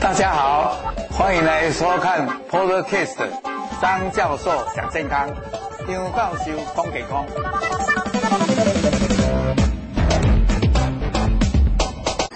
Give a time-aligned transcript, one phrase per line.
[0.00, 0.74] 大家好，
[1.10, 3.16] 欢迎来收看 Podcast
[3.80, 5.28] 张教授讲健康，
[5.86, 7.24] 张教授讲健康。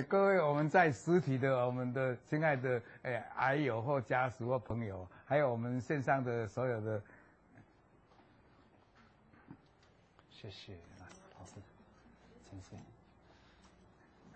[0.09, 7.01] 各位，我们在实体的我们的亲爱的诶癌友或家属或朋友，还有我们线上的所有的，
[10.31, 10.73] 谢谢
[11.39, 11.53] 老师，
[12.49, 12.79] 陈生。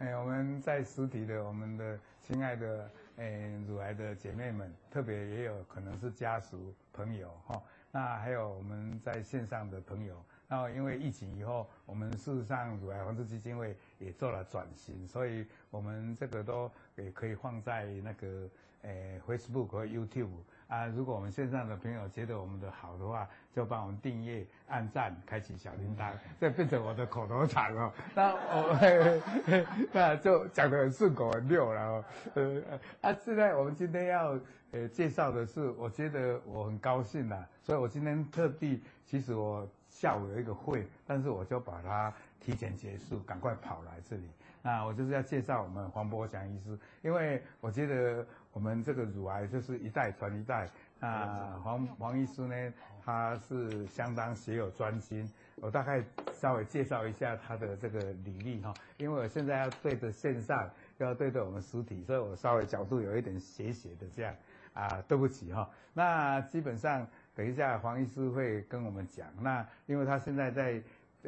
[0.03, 7.63] 哎，我们在实体的我们的亲爱的诶乳癌的姐妹们，特别也有可能是家属朋友哈。
[7.93, 18.51] 那还有我们在线上的朋友，那因为疫情以后，我们事实上乳癌防治基金会也做了转型，所以我们这个都也可以放在那个
[18.83, 20.31] 诶 Facebook 和 YouTube。
[20.73, 27.93] 啊，如果我们线上的朋友觉得我们的好的话，就帮我们订阅、按赞、开启小铃铛，这变成我的口头禅哦。
[28.17, 32.05] 那我 那就讲得很顺口很溜了哦。
[32.37, 32.63] 呃，
[33.03, 34.39] 啊，现在我们今天要
[34.71, 44.27] 呃介绍的是，我觉得我很高兴呐，所以我今天特地，其实我下午有一个会，但是我就把它提前结束，赶快跑来这里。
[44.63, 48.27] 那我就是要介绍我们黄柏祥医师，因为我觉得。
[48.53, 50.69] 我们这个乳癌就是一代传一代。
[51.01, 55.29] 那黄黄医师呢，他是相当学有专精。
[55.57, 64.35] 我大概稍微介绍一下他的这个履历哈，因为我现在要对着线上，要对着我们实体，所以我稍微角度有一点斜斜的这样
[64.75, 65.69] 啊，对不起哈。
[65.93, 69.27] 那基本上等一下黄医师会跟我们讲。
[69.41, 70.83] 那因为他现在在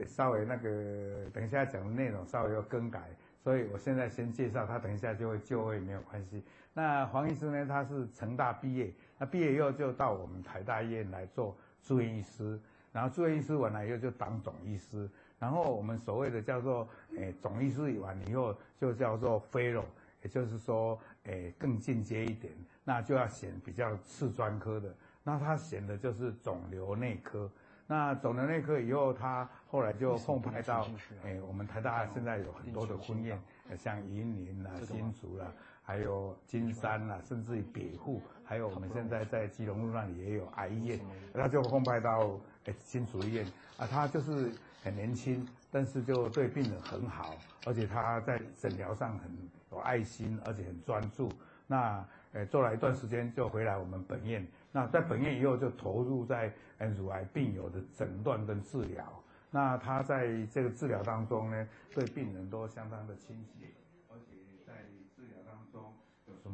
[0.07, 3.03] 稍微那个等一下讲的内容稍微要更改，
[3.43, 6.43] 所以我现在先介绍他，等一下就会就位没有关系。
[6.77, 7.65] 那黄医师呢？
[7.67, 12.59] 他是成大毕业，那毕业以后就到我们台大医院来做住院医师，
[12.93, 15.09] 然后住院医师完了以后就当总医师，
[15.39, 19.85] 然后我们所谓的叫做诶总医师完了以后就叫做 Fellow，
[20.23, 27.49] 也就是说诶更进阶一点，那就要选比较次专科的，那他选的就是肿瘤内科，
[27.87, 30.89] 那肿瘤内科以后他后来就奉派到
[31.23, 33.39] 诶我们台大现在有很多的分院，
[33.79, 35.47] 像云林啦、新竹啦。
[35.87, 40.99] 还有金山啊，甚至于北户，还有我们现在在基隆路那里也有癌医院，
[41.35, 43.47] 他就奉派到诶新竹医院
[43.77, 44.51] 啊，他就是
[44.83, 47.37] 很年轻，但是就对病人很好，
[47.67, 49.31] 而且他在诊疗上很
[49.71, 51.29] 有爱心，而且很专注。
[51.67, 52.03] 那
[52.33, 59.05] 诶做了一段时间就回来我们本院，那在本院以后就投入在诶乳癌病友的诊断跟治疗。
[59.51, 63.67] 那他在这个治疗当中呢，对病人都相当的亲切。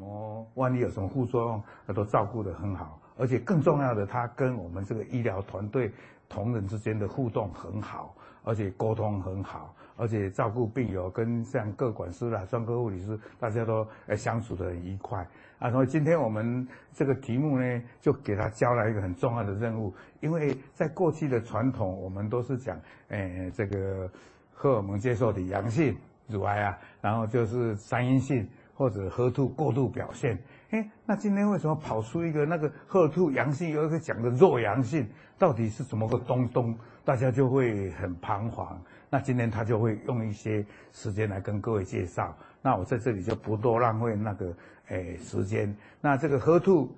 [0.01, 0.51] 什么？
[0.55, 5.93] 万一有什么副作用，他都照顾得很好，而且更重要的，他跟我们这个医疗团队
[6.27, 15.27] 同仁之间的互动很好，而且沟通很好，而且照顾病友跟像各管师啦、专科护理师，大家都诶相处得很愉快
[15.59, 15.71] 啊。
[15.71, 24.11] 所以今天我们这个题目呢，就给他交了一个很重要的任务，因为在过去的传统，我们都是讲诶这个
[24.55, 25.95] 荷尔蒙接受体阳性
[26.27, 28.49] 乳癌啊，然后就是三阴性。
[28.81, 30.39] 或者 HER2 过度表现，
[30.71, 35.07] 哎，那今天为什么跑出一个那个 HER2 阳性，有一个讲的弱阳性，
[35.39, 36.75] 到底是怎么个东东？
[37.05, 38.81] 大家就会很彷徨。
[39.11, 42.35] 那今天他就会用一些时间来跟各位介绍。
[42.63, 44.57] 那我在这里就不多浪费那个
[44.89, 45.77] 哎时间。
[46.01, 46.89] 那这个 HER2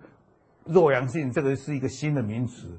[0.66, 2.78] 弱阳性，这个是一个新的名词。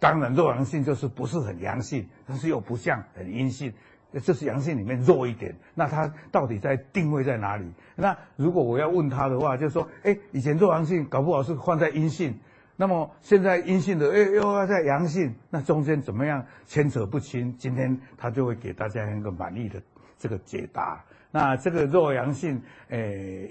[0.00, 3.72] 当然，弱阳性就是不是很阳性，但是又不像很阴性。
[4.18, 7.70] 这是阳性里面弱一点，那它到底在定位在哪里？
[7.94, 12.34] 那如果我要问他的话，就是说，哎，以前弱阳性搞不好是放在阴性，
[12.76, 17.54] 那么现在阴性的，哎，又要在阳性，那中间怎么样牵扯不清？
[17.56, 19.80] 今天他就会给大家一个满意的
[20.18, 21.04] 这个解答。
[21.32, 22.98] 那这个弱阳性，哎，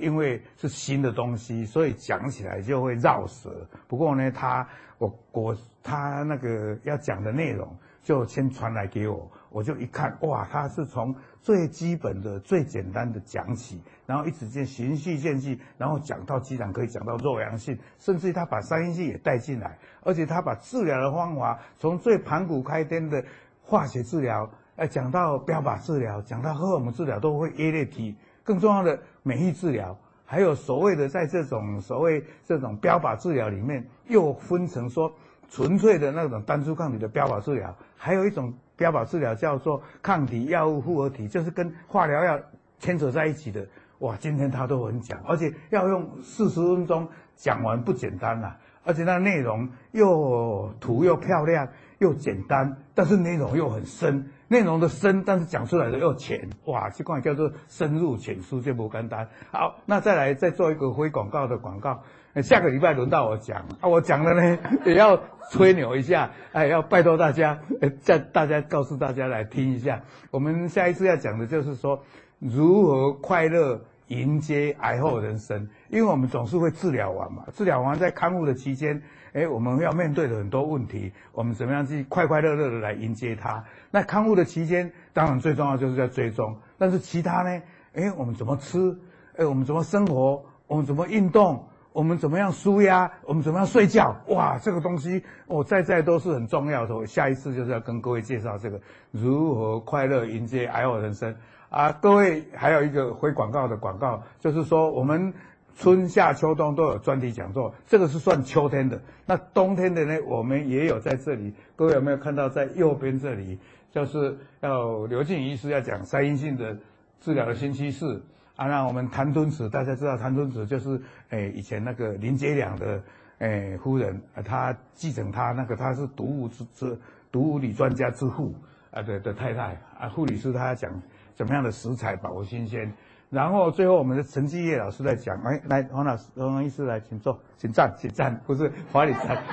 [0.01, 3.65] 因为是新的东西，所以讲起来就会绕舌。
[3.87, 9.29] 不过呢，他我我他那个要讲的内容就先传来给我。
[9.51, 23.23] 我就一看，哇，他是从最基本的、最简单的讲起，然后一直渐循序渐进，然后讲到居然可以讲到弱阳性，甚至他把三阴性也带进来，而且他把治疗的方法从最盘古开天的
[23.63, 28.15] 化学治疗，哎，讲到标靶治疗，讲到荷尔蒙治疗都会一一提。
[28.43, 35.11] 更重要的免疫治疗，还有所谓的在这种所谓这种标靶治疗里面，又分成说
[35.49, 38.53] 纯粹的那种单株抗体的标靶治疗，还有一种。
[38.79, 42.39] 标靶治疗叫做抗体药物复合体，就是跟化疗药
[42.77, 43.67] 牵扯在一起的。
[43.97, 51.67] 哇，今天他都很讲，而且要用四十分钟讲完不简单呐、啊，而且那内容又图又漂亮，
[51.97, 59.27] 又简单，但是内容又很深，内容的深，但是讲出来的又浅，哇，这款叫做深入浅出，这不简单。
[59.51, 62.01] 好，那再来再做一个非广告的广告，
[62.41, 65.21] 下个礼拜轮到我讲啊，我讲了呢 也要
[65.51, 67.59] 吹牛一下，哎，要拜托大家，
[68.03, 72.03] 叫大家告诉大家来听一下，我们下一次要讲的就是说
[72.39, 73.81] 如何快乐。
[74.09, 78.99] 迎接癌后人生，因为我们总是会治疗完嘛，治疗完在康复的期间，
[79.33, 83.63] 哎，我们要面对的很多问题，我们怎么样去快快乐乐的来迎接它？
[83.91, 87.61] 那康复的期间，当然最重要就是要追踪，但是其他呢？
[87.93, 88.97] 哎，我们怎么吃？
[89.37, 90.43] 哎，我们怎么生活？
[90.65, 91.67] 我们怎么运动？
[91.99, 93.11] 我们怎么样舒压？
[93.25, 94.15] 我们怎么样睡觉？
[94.27, 96.95] 哇，这个东西我在在都是很重要的。
[96.95, 98.79] 我下一次就是要跟各位介绍这个
[99.11, 101.35] 如何快乐迎接癌后人生。
[101.67, 105.33] 啊，各位还有一个回广告的广告，就是说我们
[105.75, 109.01] 春夏秋冬都有专题讲座，这个是算秋天的。
[109.25, 111.53] 那冬天的呢，我们也有在这里。
[111.75, 113.59] 各位有没有看到在右边这里，
[113.91, 116.77] 就是要刘静医师要讲三阴性的
[117.19, 118.21] 治疗的新趋势
[118.59, 118.67] 啊。
[118.67, 123.01] 那我们谭敦子，大家知道谭敦子就是诶以前那个林杰良的
[123.39, 126.99] 诶夫人，她继承她那个她是毒物之之
[127.31, 128.53] 毒物理专家之父
[128.91, 130.91] 啊的的太太啊，护理师她讲。
[131.35, 132.91] 怎么样的食材保新鲜？
[133.29, 139.43] 然后最后我们的陈继业老师在讲，哎，来黄老师、黄医师来，请坐，请站，请站，不是华里站，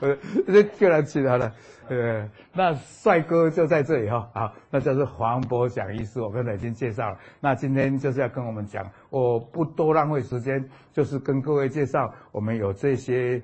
[0.00, 1.52] 呃，这就来起来了，
[1.88, 13.40] 呃，那帅哥就在这里哈，好，那就是黄柏祥医师，我刚才已经介绍了，那今天就是要跟我们讲，我不多浪费时间，就是跟各位介绍，我们有这些。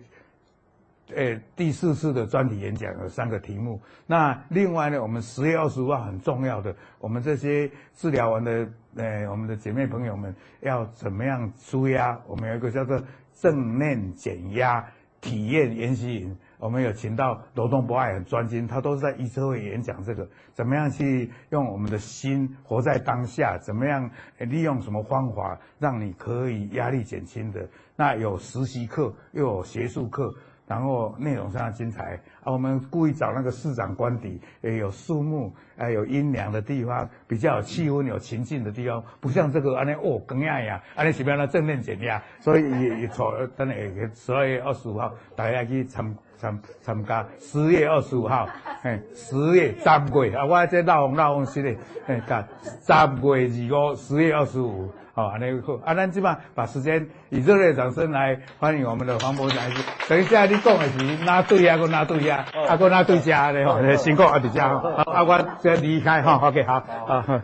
[1.14, 3.80] 诶，第四次的专题演讲有三个题目。
[4.06, 8.68] 那另外呢，我们十月二十五号很重要的，我们这些治疗完的，
[8.98, 12.18] 诶，我们的姐妹朋友们要怎么样舒压？
[12.26, 13.00] 我们有一个叫做
[13.32, 14.84] 正念减压
[15.20, 23.56] 体验研习营，我们有请到罗东博爱很专精，他都是在医师会演讲这个，怎么样去用我们的心活在当下？
[23.58, 27.68] 怎么样利用什么方法让你可以压力减轻的？
[27.94, 30.34] 那有实习课，又有学术课。
[30.68, 32.52] 然后内容非常精彩啊！
[32.52, 43.34] 我们故意找那个市长官邸，也有树木，还有阴凉的地方，比较有气温、有情境的地方，不像这个安尼哦，更压呀，安尼是不要那正面减压，所以也也错。
[43.56, 43.74] 等下
[44.14, 47.26] 十二月二十五号，大家去参参参加。
[47.38, 48.46] 十月二十五号，
[48.82, 49.88] 嘿，十月十
[50.28, 54.92] 月啊，我这闹哄闹哄是嘞，嘿，看十月二五，十月二十五。
[55.18, 59.84] 好，那个好，啊，咱即马把时间以热烈掌声来欢迎我们的黄博祥医师。
[60.08, 61.76] 等一下你讲的是哪对呀？
[61.76, 62.46] 个哪对呀？
[62.68, 63.96] 啊，个哪对家的哈？
[63.96, 65.02] 辛苦啊，大家哈。
[65.04, 66.38] 好，啊，我先离开哈。
[66.40, 67.40] OK，好，好，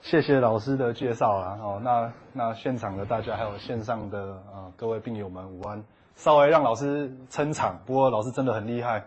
[0.00, 1.56] 谢谢谢老师的介绍啊。
[1.62, 4.18] 哦，那那现场的大家还有线上的
[4.52, 5.84] 啊各位病友们午安。
[6.16, 9.04] 稍微让老师撑场，不过老师真的很厉害，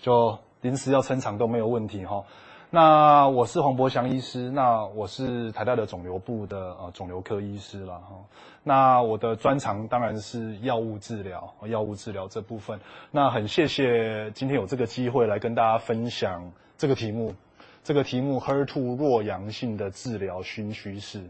[0.00, 2.24] 就临时要撑场都没有问题哈。
[2.70, 8.14] 那我是黄博祥医师，那我是台大的肿瘤部的呃肿瘤科医师了哈。
[8.62, 12.78] 那我的专长当然是药物治疗，药物治疗这部分。
[13.10, 17.34] 那很谢谢今天有这个机会来跟大家分享这个题目，
[17.82, 21.22] 这个题目 HER2 弱阳性的治疗新趋势。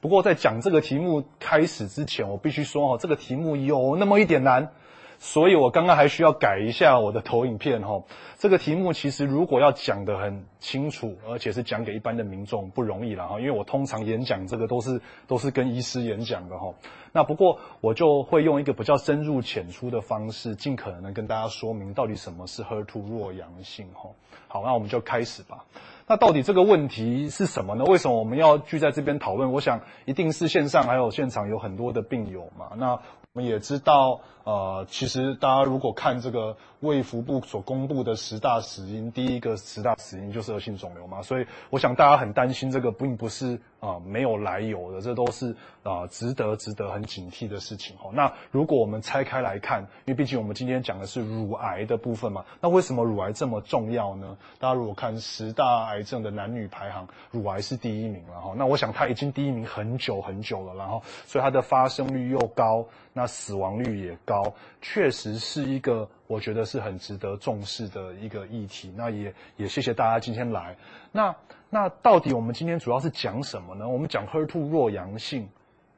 [0.00, 4.70] 不过在讲这个题目开始之前，我必须说哦，这个题目有那么一点难。
[5.18, 8.02] 所以我刚刚还需要改一下我的投影片哈。
[8.38, 13.40] 这个题目其实如果要讲得很清楚，而且是讲给一般的民众不容易了哈。
[13.40, 16.74] 因为我通常演讲这个都是都是跟医师演讲的哈。
[17.12, 24.10] 那不过我就会用一个比较深入浅出的方式，尽可能跟大家说明到底什么是 HER2 弱阳性哈。
[24.48, 25.64] 好，那我们就开始吧。
[26.06, 27.84] 那到底这个问题是什么呢？
[27.84, 29.50] 为什么我们要聚在这边讨论？
[29.50, 32.72] 我想一定是线上还有现场有很多的病友嘛。
[32.76, 33.00] 那我
[33.32, 34.20] 们也知道。
[34.46, 48.08] 呃，其实大家如果看这个卫福部所公布的十大死因，第一个十大死因就是恶性肿瘤嘛，所以我想大家很担心这个并不是啊、呃、没有来由的，这都是啊、值得值得很警惕的事情哈。
[48.12, 54.38] 那如果我们拆开来看，因为毕竟我们今天讲的是乳癌的部分嘛，那为什么乳癌这么重要呢？
[54.60, 58.54] 大家如果看十大癌症的男女排行，乳癌是第一名了哈。
[58.56, 64.35] 那我想它已经第一名很久很久了，然后所以它的发生率又高，那死亡率也高。
[64.80, 68.92] 确实是一个我觉得是很值得重视的一个议题。
[68.96, 70.76] 那也也谢谢大家今天来。
[71.12, 71.34] 那
[71.70, 73.88] 那到底我们今天主要是讲什么呢？
[73.88, 75.48] 我们讲 HER2 弱阳性。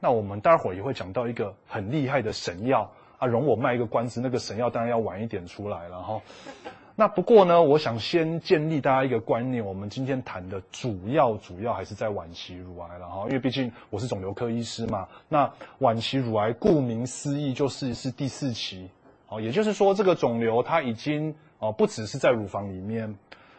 [0.01, 6.21] 那我们待会儿也会讲到一个很厉害的神药啊，容我卖一个关子，那个神药当然要晚一点出来了哈。
[7.01, 15.07] 那不过呢，我想先建立大家一个观念，我们今天谈的主要主要还是在晚期乳癌了哈，因为毕竟我是肿瘤科医师嘛。
[15.29, 18.91] 那晚期乳癌顾名思义就是是第四期，
[19.29, 23.17] 哦，也就是说这个肿瘤它已经哦，不只是在乳房里面。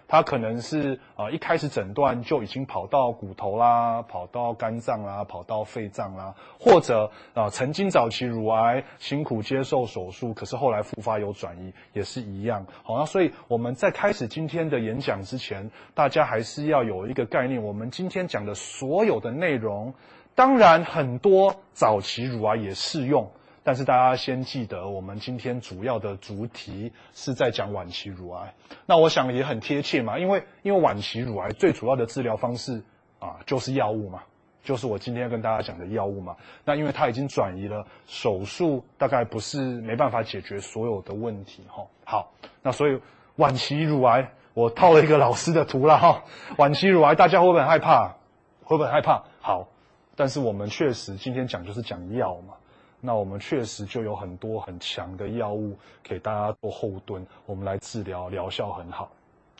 [0.09, 12.65] 它可能是啊、一开始诊断就已经跑到骨头啦，跑到肝脏啦，跑到肺脏啦，或者啊、曾经早期乳癌辛苦接受手术，可是后来复发有转移，也是一样。
[12.81, 19.93] 好，那所以我们在开始今天的演讲之前，大家还是要有一个概念，我们今天讲的所有的内容，
[20.33, 23.31] 当然很多早期乳癌也适用。
[23.63, 28.53] 但是大家先记得，我们今天主要的主题是在讲晚期乳癌。
[28.85, 32.81] 那我想也很贴切嘛，因为因为晚期乳癌最主要的治疗方式
[33.19, 34.23] 啊，就是药物嘛，
[34.63, 36.35] 就是我今天要跟大家讲的药物嘛。
[36.63, 41.85] 那因为它已经转移了，手术大概不是没办法解决所有的问题哈。
[42.05, 42.31] 好，
[42.63, 42.99] 那所以
[43.35, 46.23] 晚期乳癌，我套了一个老师的图了哈。
[46.57, 48.15] 晚期乳癌大家会不会很害怕？
[48.63, 49.23] 会不会很害怕？
[49.41, 49.67] 好，
[50.15, 52.53] 但是我们确实今天讲就是讲药嘛。
[53.01, 59.09] 那我们确实就有很多很强的药物给大家做后盾，我们来治疗，疗效很好。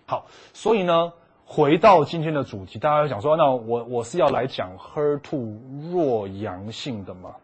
[0.06, 1.14] 好，所以呢，
[1.46, 7.36] 回到今天的主题，大家想说，那我我是要来讲 HER2 弱阳性的吗？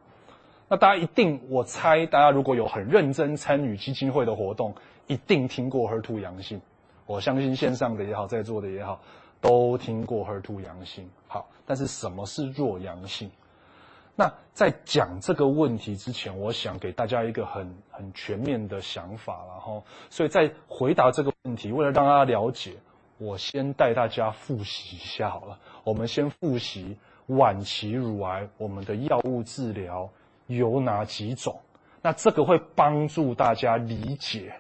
[0.68, 4.74] 那大家一定，我猜大家如果有很认真参与基金会的活动，
[5.08, 6.60] 一定听过 HER2 阳性。
[7.06, 9.00] 我相信线上的也好，在座的也好，
[9.40, 11.08] 都听过 HER2 阳性。
[11.28, 13.30] 好，但是什么是弱阳性？
[14.18, 22.72] 那在讲这个问题之前，我想给大家一个很很全面的想法，然后，所以在回答这个问题，为了让大家了解，
[23.18, 25.60] 我先带大家复习一下好了。
[25.84, 30.10] 我们先复习晚期乳癌，我们的药物治疗
[30.48, 31.60] 有哪几种？
[32.02, 34.54] 那这个会帮助大家理解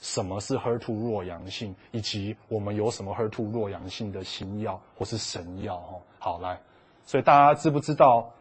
[0.00, 5.74] 什么是 HER2 弱阳性，以及我们有什么 HER2 弱阳性的新药或是神药。
[5.74, 6.60] 哦，好来，
[7.04, 8.32] 所以大家知不知道？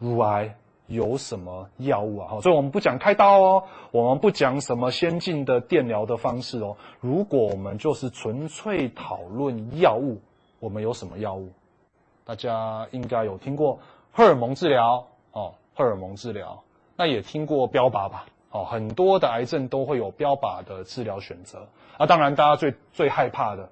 [0.00, 2.28] 乳癌有什么药物啊？
[2.28, 6.76] 好，所以我们不讲开刀哦，我们不讲什么先进的电疗的方式哦。
[7.00, 10.20] 如果我们就是纯粹讨论药物，
[10.58, 11.52] 我们有什么药物？
[12.24, 13.78] 大家应该有听过
[14.10, 16.64] 荷尔蒙治疗哦，荷尔蒙治疗，
[16.96, 18.24] 那也听过标靶吧？
[18.50, 22.06] 哦，很多的癌症都会有标靶的治疗选择啊。
[22.06, 23.68] 当然，大家最最害怕的、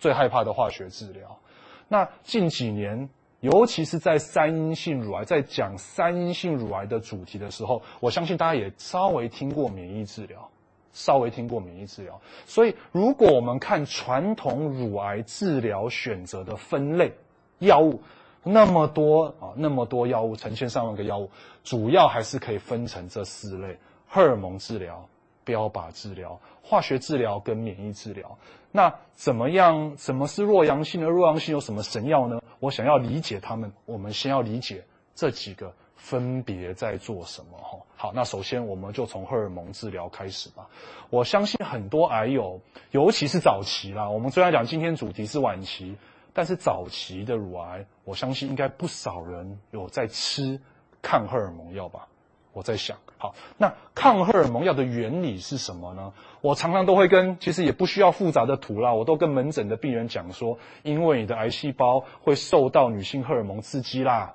[0.00, 1.38] 最害怕的化学治疗。
[1.86, 3.08] 那近几年。
[3.40, 10.50] 尤其是在三阴性乳癌，在讲三阴性乳癌的主题的时候，我相信大家也稍微听过免疫治疗，
[10.92, 12.20] 稍微听过免疫治疗。
[12.46, 17.12] 所以，如果我们看传统乳癌治疗选择的分类，
[17.60, 18.02] 药物
[18.42, 21.30] 那么多啊，那么多药物，成千上万个药物，
[21.62, 23.78] 主要还是可以分成这四类：
[24.08, 25.08] 荷尔蒙治疗、
[25.48, 28.36] 标靶治疗、化学治疗跟免疫治疗。
[28.70, 29.96] 那怎么样？
[29.96, 31.08] 什么是弱阳性呢？
[31.08, 32.42] 弱阳性有什么神药呢？
[32.60, 37.78] 我想要理解他们，我们先要理解这几个分别在做什么哈。
[37.96, 40.68] 好，那首先我们就从荷尔蒙治疗开始吧。
[41.08, 44.10] 我相信很多癌友，尤其是早期啦。
[44.10, 45.96] 我们虽然讲今天主题是晚期，
[46.34, 50.60] 但是早期的乳癌，我相信应该不少人有在吃
[51.00, 52.06] 抗荷尔蒙药吧。
[52.52, 56.12] 我在想，好，那抗荷尔蒙药的原理是什么呢？
[56.40, 64.34] 我常常都会跟，其实也不需要复杂的图啦，我都跟门诊的病人讲说，因为你的癌细胞会受到女性荷尔蒙刺激啦，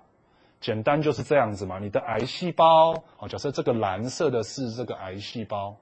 [0.62, 1.80] 简单就是这样子嘛。
[1.80, 5.76] 你的癌细胞，好，假设这个蓝色的是这个癌细胞，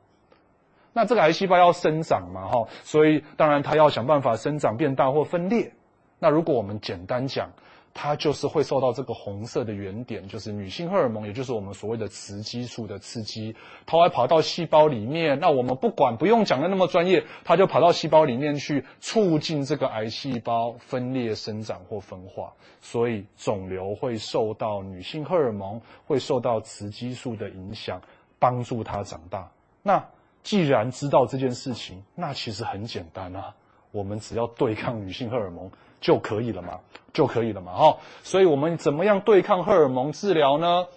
[0.94, 5.74] 那这个癌细胞要生长嘛，哈，所以当然它要想办法生长变大或分裂。
[6.18, 7.52] 那如果我们简单讲，
[7.94, 13.56] 它就是会受到这个红色的圆点，就是女性荷尔蒙，也就是我们所谓的雌激素的刺激，
[13.86, 15.40] 它会跑到细胞里面。
[15.40, 22.54] 那我们不管，不用讲的那么专业，它就跑到细胞里面去，促进这个癌细胞分裂、生长或分化。
[22.80, 28.02] 所以肿瘤会受到女性荷尔蒙，会受到雌激素的影响，
[28.40, 29.52] 帮助它长大。
[29.84, 30.04] 那
[30.44, 33.54] 既然知道这件事情，那其实很简单啊，
[33.92, 35.70] 我们只要对抗女性荷尔蒙。
[36.02, 36.80] 就可以了嘛，
[37.14, 37.98] 就可以了嘛，哈。
[38.24, 40.88] 所以我们怎么样对抗荷尔蒙治疗呢？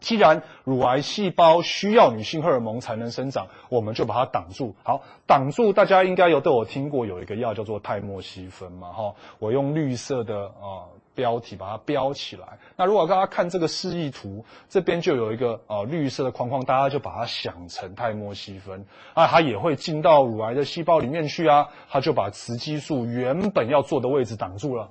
[0.00, 4.74] 既然乳癌细胞需要女性荷尔蒙才能生长，我们就把它挡住。
[4.82, 9.14] 好，挡住，大家应该有都有听过，有一个药叫做泰莫西芬嘛，哈。
[9.38, 10.86] 我用绿色的啊。
[11.14, 12.58] 标题把它标起来。
[12.76, 24.90] 那如果大家看这个示意图，这边就有一个呃绿色的框框，大家就把它想成泰莫西芬啊，它也会进到乳癌的细胞里面去啊，它就把雌激素原本要做的位置挡住了。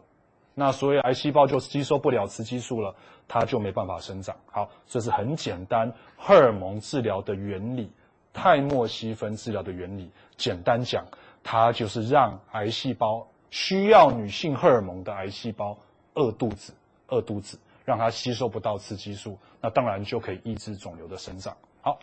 [0.53, 2.93] 那所以癌细胞就吸收不了雌激素了，
[3.27, 4.35] 它就没办法生长。
[4.51, 7.91] 好，这是很简单荷尔蒙治疗的原理，
[8.33, 10.11] 泰莫西芬治疗的原理。
[10.35, 11.05] 简单讲，
[11.41, 15.77] 它就是让癌细胞需要女性荷尔蒙的癌细胞。
[16.13, 16.73] 饿肚子，
[17.07, 21.55] 饿肚子，让它吸收不到雌激素，那当然就可以抑制肿瘤的生长。
[21.81, 21.99] 好，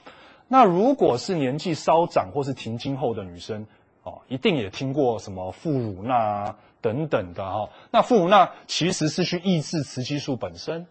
[0.49, 3.67] 那如果是年纪稍长或是停经后的女生，
[4.03, 7.69] 哦，一定也听过什么副乳钠啊等等的哈。
[7.91, 10.87] 那副乳钠其实是去抑制雌激素本身。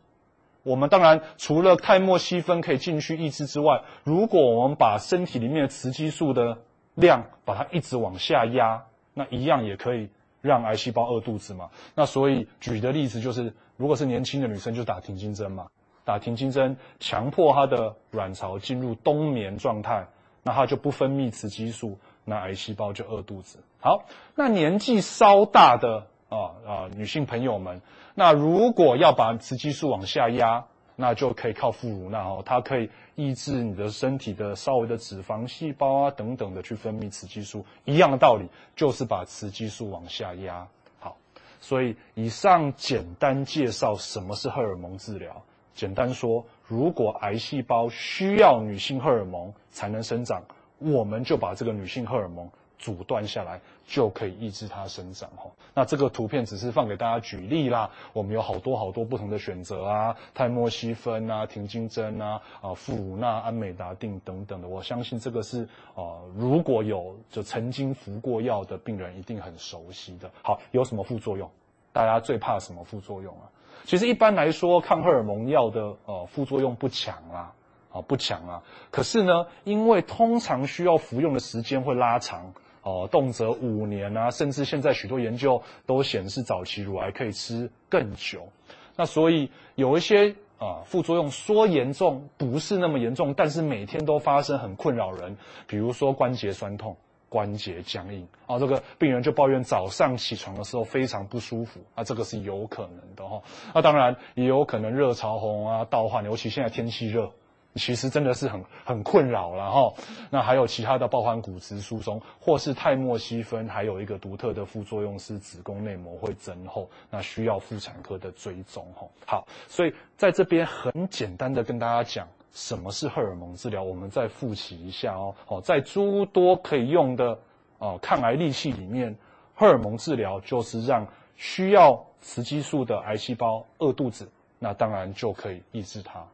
[0.63, 6.57] 我们当然除了泰莫西芬可以进去抑制之外，如果我们把身体里面的雌激素的
[6.93, 8.83] 量把它一直往下压，
[9.13, 10.09] 那一样也可以
[10.47, 11.69] 让癌细胞饿肚子嘛。
[11.93, 15.67] 那所以举的例子就是，如果是年轻的女生就打停经针嘛，
[16.03, 20.07] 打停经针强迫她的卵巢进入冬眠状态，
[20.41, 23.59] 那她就不分泌雌激素，那癌细胞就饿肚子。
[23.79, 27.81] 好，那年纪稍大的啊啊女性朋友们。
[28.15, 30.65] 那如果要把雌激素往下压，
[30.99, 40.67] 那就可以靠副乳钠哦，它可以抑制你的身体的稍微的脂肪细胞啊等等的去分泌雌激素，一样的道理，就是把雌激素往下压。
[40.99, 41.15] 好，
[41.61, 45.43] 所以以上简单介绍什么是荷尔蒙治疗。
[45.75, 50.41] 简单说，如果癌细胞需要女性荷尔蒙才能生长，
[50.79, 52.49] 我们就把这个女性荷尔蒙。
[52.77, 55.50] 阻断下来就可以抑制它生长哈。
[55.74, 57.89] 那这个图片只是放给大家举例啦。
[58.13, 64.67] 我们有好多好多不同的选择啊，泰莫西芬啊，停经针啊，啊，副乳钠、安美达定等等的。
[64.67, 70.29] 我相信这个是啊，如果有就曾经服过药的病人一定很熟悉的。
[70.43, 71.50] 好，有什么副作用？
[71.93, 73.50] 大家最怕什么副作用啊？
[73.86, 77.53] 其实一般来说，抗荷尔蒙药的呃副作用不强啦，
[77.91, 78.63] 啊不强啊。
[78.91, 82.53] 可是呢，因为通常需要服用的时间会拉长。
[82.88, 88.48] 哦，动辄五年啊，甚至现在许多研究都显示，早期乳癌可以吃更久。
[88.96, 95.36] 那所以有一些啊副作用说严重不是那么严重，但是每天都发生，很困扰人。
[95.67, 96.96] 比如说关节酸痛、
[97.27, 103.41] 关节僵硬啊，这个病人就抱怨早上起床的时候非常不舒服啊，这个是有可能的哈。
[103.75, 107.29] 那当然也有可能热潮红啊、盗汗，尤其现在天气热。
[107.75, 109.93] 其实真的是很很困扰了哈，
[110.31, 119.07] 那还有其他的，包含骨质疏松，或是泰莫西芬，还有一个独特的副作用是子宫内膜会增厚，那需要妇产科的追踪哈。
[119.27, 125.36] 好，所以在这边很简单的跟大家讲什么是荷尔蒙治疗，我们再复习一下哦。
[125.47, 127.38] 哦，在诸多可以用的
[127.77, 129.15] 哦抗癌利器里面，
[129.53, 134.27] 荷尔蒙治疗就是让需要雌激素的癌细胞饿肚子，
[134.58, 136.25] 那当然就可以抑制它。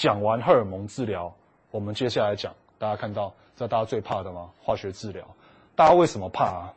[0.00, 1.34] 讲完荷尔蒙治疗，
[1.72, 4.48] 我们接下来讲，大家看到，知道大家最怕的吗？
[4.62, 5.24] 化学治疗。
[5.74, 6.72] 大家为什么怕啊？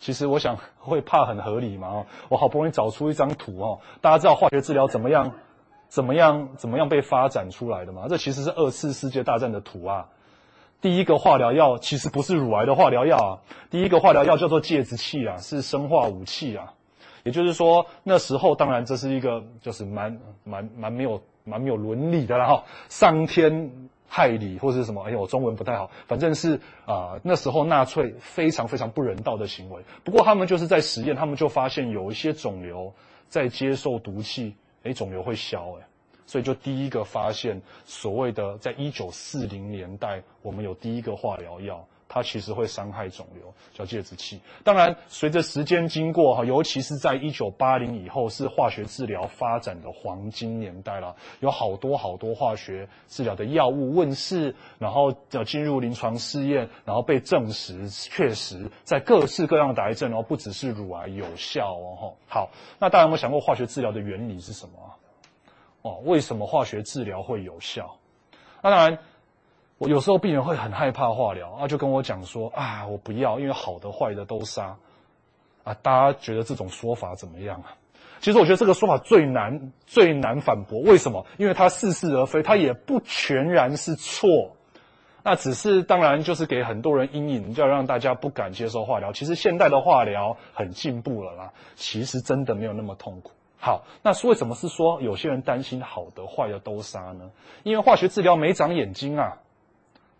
[0.00, 2.04] 其实我想会怕很合理嘛。
[2.28, 5.30] 我好不容易找出一张图哦，大家知道化学治疗怎么样？
[5.88, 6.48] 怎么样？
[6.56, 8.06] 怎么样被发展出来的吗？
[8.08, 10.08] 这其实是二次世界大战的图啊。
[10.80, 13.38] 第一个化疗药其实不是乳癌的化疗药啊，
[13.70, 16.74] 第一个化疗药叫做介质器啊，是生化武器啊。
[17.22, 21.22] 也就是说，那时候当然这是一个就是蛮蛮蛮没有。
[21.44, 23.70] 蛮没有伦理的啦哈，伤天
[24.08, 25.02] 害理或者是什么？
[25.02, 29.82] 哎呦，我中文不太好，反正是啊、那时候纳粹非常非常不人道的行为。
[30.04, 32.92] 不过他们就是在实验，他们就发现有一些肿瘤
[33.28, 34.54] 在接受毒气，
[34.84, 35.86] 哎，肿瘤会消哎，
[36.26, 41.86] 所以就第一个发现所谓的，在一九四零年代，我们有第一个化疗药。
[42.14, 44.40] 它其实会伤害肿瘤，叫介质器。
[44.62, 51.16] 当然，随着时间经过哈，尤其是在一九八零以后，是化学治疗发展的黄金年代了。
[51.40, 62.14] 有好多好多化学治疗的药物问世，然后要进入临床试验，然后被证实确实在各式各样的癌症，然后不只是乳癌有效哦。
[62.28, 62.48] 好，
[62.78, 64.72] 那大家有没有想过化学治疗的原理是什么？
[65.82, 67.96] 哦，为什么化学治疗会有效？
[68.62, 68.96] 那当然。
[69.78, 74.76] 我有时候病人会很害怕化疗啊，就跟我讲说啊，我不要，因为好的坏的都杀
[75.64, 75.74] 啊。
[75.82, 77.74] 大家觉得这种说法怎么样啊？
[78.20, 80.80] 其实我觉得这个说法最难最难反驳。
[80.80, 81.26] 为什么？
[81.36, 84.52] 因为它似是而非，它也不全然是错。
[85.22, 89.12] 那只是当然就是给很多人阴影，就要让大家不敢接受化疗。
[89.12, 93.32] 其实现代的化疗很进步了啦，其实真的没有那么痛苦。
[93.58, 97.30] 好，那为什么是说有些人担心好的坏的都杀呢？
[97.62, 99.38] 因为化学治疗没长眼睛啊。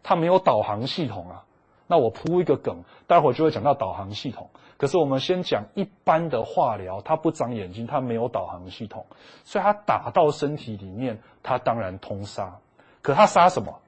[0.04, 1.44] 它没有导航系统啊，
[1.88, 4.50] 那我铺一个梗，待会儿就会讲到导航系统。
[4.76, 9.06] 可是我们先讲一般的化疗，它不长眼睛，它没有导航系统，
[9.44, 12.56] 所以它打到身体里面，它当然通杀。
[13.00, 13.80] 可它杀什么？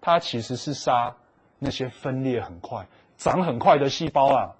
[0.00, 1.14] 它其实是杀
[1.58, 4.54] 那些分裂很快、长很快的细胞啊。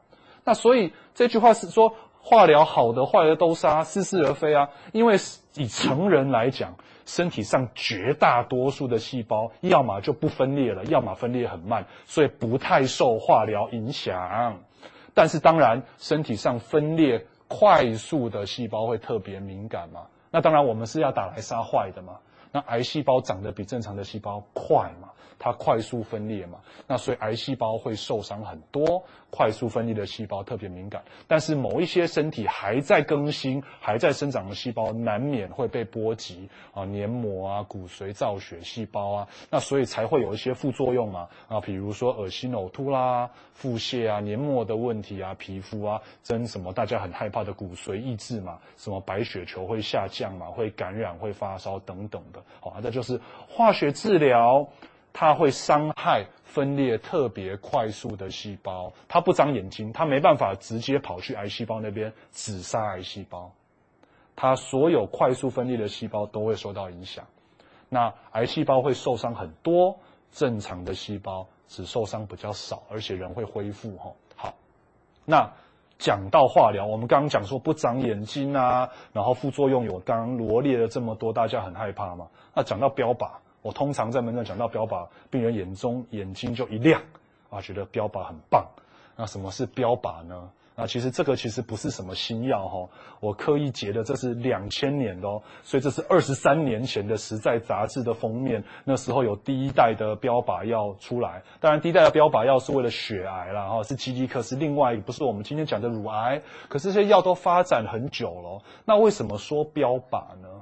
[0.44, 4.68] 那所以这句话是说，化疗好的坏的都杀，似是而非啊。
[4.92, 5.16] 因为
[5.59, 6.75] 以成人来讲。
[7.05, 14.59] 身体上绝大多数的细胞，要么就不分裂了，要么分裂很慢，所以不太受化疗影响。
[15.14, 20.03] 但是当然，身体上分裂快速的细胞会特别敏感嘛。
[20.31, 22.18] 那当然，我们是要打来杀坏的嘛。
[22.53, 29.05] 那癌细胞长得比正常的细胞快嘛，它快速分裂嘛，那所以癌细胞会受伤很多。
[29.31, 54.66] 快速分裂的细胞特别敏感，但是某一些身体还在更新、还在生长的细胞，难免会被波及啊，黏膜啊、骨髓造血细胞啊，那所以才会有一些副作用嘛啊，比如说恶心呕吐啦、腹泻啊、黏膜的问题啊、皮肤啊，真什么大家很害怕的骨髓抑制嘛，什么白血球会下降嘛，会感染、会发烧等等的，好，这就是化学治疗。
[55.20, 63.50] 它会伤害分裂特别快速的细胞，它不长眼睛，它没办法直接跑去癌细胞那边只杀癌细胞，
[64.37, 67.24] 它所有快速分裂的细胞都会受到影响。
[67.88, 69.98] 那癌细胞会受伤很多，
[70.31, 73.96] 正常的细胞只受伤比较少，而且人会恢复。
[73.96, 74.54] 哈，好。
[75.24, 75.50] 那
[75.98, 82.28] 讲到化疗，我们刚刚讲说不长眼睛啊，然后副作用有刚刚罗列了这么多，大家很害怕嘛。
[82.54, 83.28] 那讲到标靶。
[83.62, 87.03] 我通常在门诊讲到标靶，病人眼中眼睛就一亮，
[87.51, 88.66] 啊，觉得标靶很棒。
[89.16, 90.51] 那什么是标靶呢？
[90.81, 98.62] 那其实这个其实不是什么新药哈，我刻意截的，这是两千年的哦，所以这是二十三年前的《时在》杂志的封面。
[98.85, 106.40] 那时候有第一代的标靶药出来，当然第一代的标靶药是为了血癌啦，哈，是基地克，是另外一个，不是我们今天讲的乳癌。
[106.68, 110.58] 可是这些药都发展很久了，那为什么说标靶呢？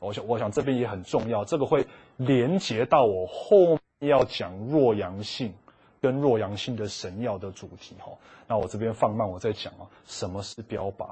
[0.00, 1.86] 我想，我想这边也很重要，这个会
[2.16, 5.54] 连接到我后面要讲弱阳性
[6.00, 8.12] 跟弱阳性的神药的主题哈。
[8.48, 11.06] 那我这边放慢，我再讲啊，什么是标靶？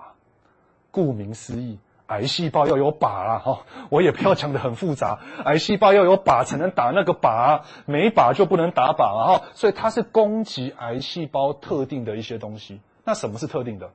[0.90, 3.66] 顾名思义，癌细胞要有靶啦哈。
[3.90, 9.44] 我也不要讲的很复杂，癌细胞要有靶才能打那个靶，没靶就不能打靶了哈。
[9.54, 12.80] 所以它是攻击癌细胞特定的一些东西。
[13.04, 13.90] 那什么是特定的？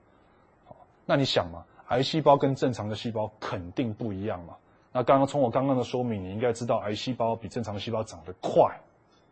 [1.05, 4.53] 那你想嘛，癌细胞跟正常的细胞肯定不一样嘛。
[4.93, 8.79] 那刚刚从我刚刚的说明，你应该知道癌细胞比正常细胞长得快，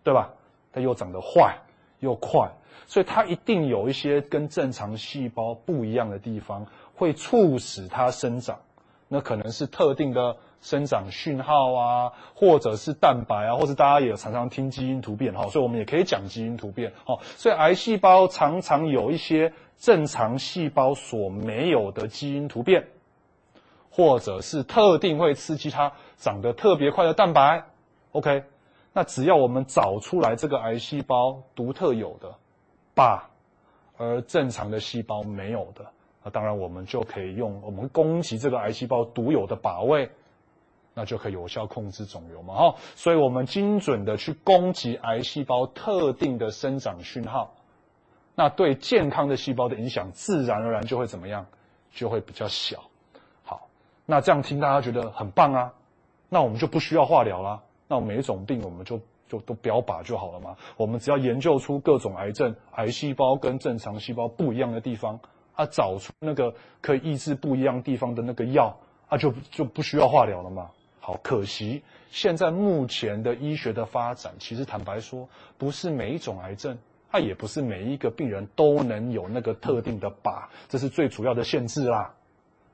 [0.03, 0.33] 对吧？
[0.73, 1.55] 它又长得坏
[1.99, 2.49] 又快，
[2.87, 8.57] 所以它一定有一些跟正常细胞不一样的地方，会促使它生长。
[9.07, 17.19] 那可能是特定的生长讯号啊，或者是蛋白啊，或者大家也常常听基因突变哈，所以我们也可以讲基因突变哈。
[17.35, 22.87] 所以癌细胞常常有一些正常细胞所没有的基因突变。
[23.91, 27.65] 或者是特定会刺激它长得特别快的蛋白
[28.13, 28.45] ，OK，
[28.93, 32.33] 那只要我们找出来这个癌细胞独特有的
[32.95, 33.19] 靶，
[33.97, 35.85] 而正常的细胞没有的，
[36.23, 40.09] 那当然我们就可以用我们攻击这个癌细胞独有的靶位，
[40.93, 47.53] 那就可以有效控制肿瘤嘛，哈，所以我们精准的去攻击癌细胞特定的生长讯号，
[48.35, 51.45] 那对健康的细胞的影响自然而然就会怎么样，
[51.91, 52.83] 就会比较小。
[54.05, 55.73] 那这样听大家觉得很棒啊，
[56.29, 57.61] 那我们就不需要化疗啦。
[57.87, 60.55] 那每一种病我们就就都标靶就好了嘛。
[60.77, 65.19] 我们只要研究出各种癌症癌细胞跟正常细胞不一样的地方，
[65.55, 70.69] 啊，找出那个可以抑制不一样地方的那个药，啊，就就不需要化疗了嘛。
[70.99, 76.77] 好，可惜现在目前的医学的发展，其实坦白说，不是每一种癌症，
[77.11, 82.13] 它也不是每一个病人都能有那个特定的靶，这是最主要的限制啦。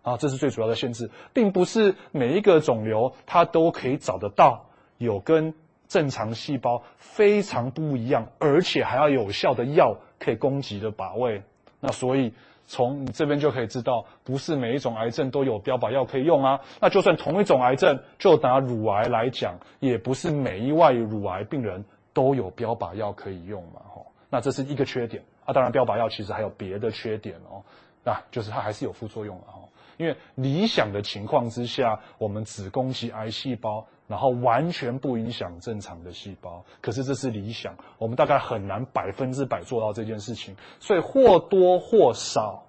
[0.02, 4.66] 啊，这是最主要的限制，并不是每一个肿瘤它都可以找得到
[4.98, 5.54] 有跟
[5.88, 11.42] 正常细胞非常不一样，而且还要有效的药可以攻击的靶位。
[11.80, 12.34] 那所以
[12.66, 16.60] 从你这边就可以知道，不是每一种癌症都有标靶药可以用啊。
[16.82, 23.82] 那就算同一种癌症，就拿乳癌来讲，也不是每一位乳癌病人都有标靶药可以用嘛。
[23.94, 25.54] 吼，那这是一个缺点啊。
[25.54, 27.64] 当然，标靶药其实还有别的缺点哦，
[28.04, 29.60] 那就是它还是有副作用的哈。
[29.98, 36.64] 因为理想的情况之下，我们只攻击癌细胞，然后完全不影响正常的细胞。
[36.82, 40.56] 可是这是理想，我们大概很难百分之百做到这件事情。
[40.80, 42.64] 所以或多或少，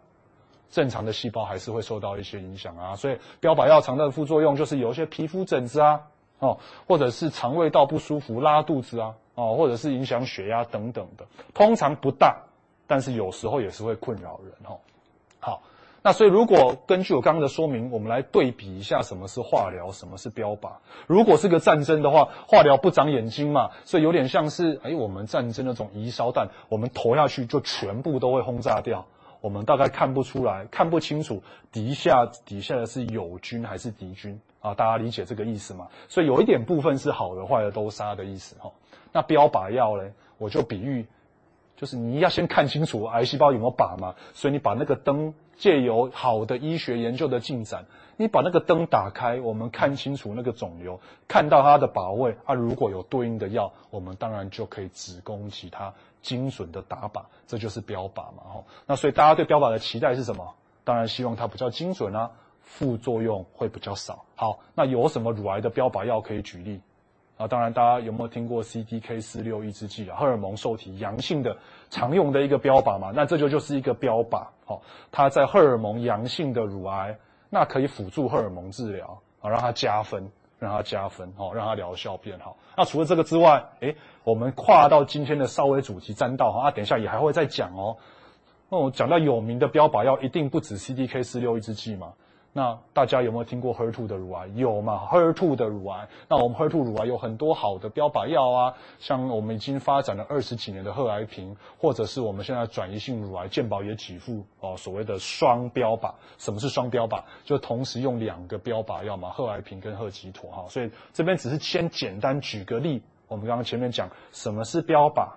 [0.70, 2.96] 正常的细胞还是会受到一些影响啊。
[2.96, 6.00] 所以标靶药常的副作用就是有一些皮肤疹子啊，
[6.38, 11.26] 哦，或者是肠胃道不舒服、拉肚子啊，哦，或者是影响血压等等的。
[11.52, 12.42] 通常不大，
[12.86, 14.78] 但是有时候也是会困扰人哈。
[15.40, 15.62] 好。
[16.08, 20.70] 那所以，如果根据我刚刚的说明，我们来对比一下什么是化疗，什么是标靶。
[21.06, 29.04] 如果是个战争的话，化疗不长眼睛嘛，所以有点像是哎，我们战争那种移烧弹，我们投下去就全部都会轰炸掉，
[29.42, 34.72] 我们大概看不出来，看不清楚底下底下的是友军还是敌军啊？
[34.72, 35.88] 大家理解这个意思吗？
[36.08, 38.72] 所以有一点部分是好的，坏的都杀的意思哈。
[39.12, 41.06] 那标靶药嘞，我就比喻
[41.76, 47.84] 就是你要先看清楚癌细胞有没有靶嘛，所以你把那个灯借由好的医学研究的进展，
[48.16, 55.92] 你把那个灯打开，我们看清楚那个肿瘤，看到它的靶位啊，如果有对应的药，我们当然就可以只供其他
[56.22, 58.64] 精准的打靶，这就是标靶嘛，哈。
[58.86, 60.54] 那所以大家对标靶的期待是什么？
[60.84, 62.30] 当然希望它比较精准啊，
[62.62, 64.24] 副作用会比较少。
[64.36, 66.80] 好，那有什么乳癌的标靶药可以举例？
[67.38, 70.16] 啊，当然，大家有没有听过 CDK 四六抑制剂啊？
[70.16, 71.56] 荷尔蒙受体阳性的
[71.88, 73.12] 常用的一个标靶嘛？
[73.14, 77.16] 那这就就是一个标靶，好，它在荷尔蒙阳性的乳癌，
[77.48, 82.56] 那可以辅助荷尔蒙治疗啊，让它加分，让它加分，好，让它疗效变好。
[82.76, 87.96] 那除了这个之外，诶，我们跨到今天的稍微主题沾到哈，啊，等一下也还会再讲哦。
[88.68, 92.12] 那我讲到有名的标靶药，一定不止 CDK 四六抑制剂嘛？
[92.52, 94.48] 那大家有没有听过 HER2 的乳癌？
[94.54, 106.12] 有嘛？HER2 的乳癌，那我们 HER2 乳癌有很多好的标靶药啊，像我们已经发展了二十几年的贺癌平，或者是我们现在转移性乳癌健保也给付哦，所谓的双标靶。
[106.38, 107.22] 什么是双标靶？
[107.44, 110.64] 就同时用两个标靶药嘛，贺癌平跟贺疾妥哈。
[110.68, 115.28] 所以这边只是先简单举个例，我们刚刚前面讲什么是标靶。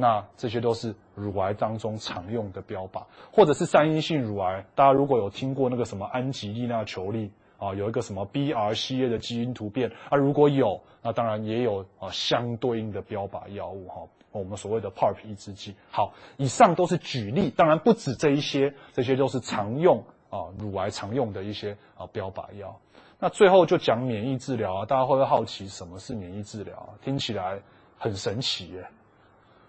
[0.00, 4.64] 那这些都是乳癌当中常用的标靶，或者是三阴性乳癌。
[4.76, 15.74] 大家如果有听过那个什么安吉丽娜裘丽啊，有一个什么 BRCA 的基因突变啊，如果有，那当然也有啊相对应的标靶药物哈，我们所谓的 PARP 抑制剂。
[15.90, 22.78] 好，以上都是举例，当然不止这一些，这些都是常用啊乳癌常用的一些啊标靶药。
[23.18, 26.94] 那最后就讲免疫治疗啊，大家会不会好奇什么是免疫治疗啊？
[27.02, 27.60] 听起来
[27.98, 28.86] 很神奇耶。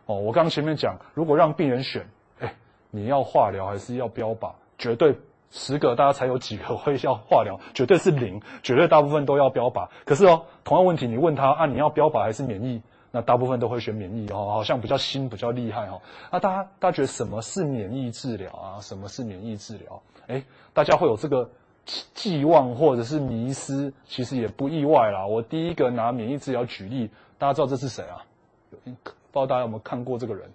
[0.09, 2.55] 哦，我刚刚前面讲，如果让病人选，哎，
[2.89, 4.53] 你要化疗还是要标靶？
[4.79, 5.15] 绝对
[5.51, 9.87] 十个大家才有几个会要化疗，绝对是零，绝对大部分都要标靶。
[10.05, 12.81] 可是哦，同样问题你问他啊，你要标靶还是免疫？
[13.11, 16.01] 那大部分都会选免疫哦，好像比较新，比较厉害哦。
[16.31, 18.81] 那大家大家觉得什么是免疫治疗啊？
[18.81, 20.01] 什么是免疫治疗？
[20.25, 20.43] 哎，
[20.73, 21.47] 大家会有这个
[21.85, 25.27] 寄望或者是迷失，其实也不意外啦。
[25.27, 28.25] 我第一个拿免疫治疗举例，大家知道这是谁啊？
[28.71, 29.13] 有一个。
[29.31, 30.49] 不知道大家有没有看过这个人，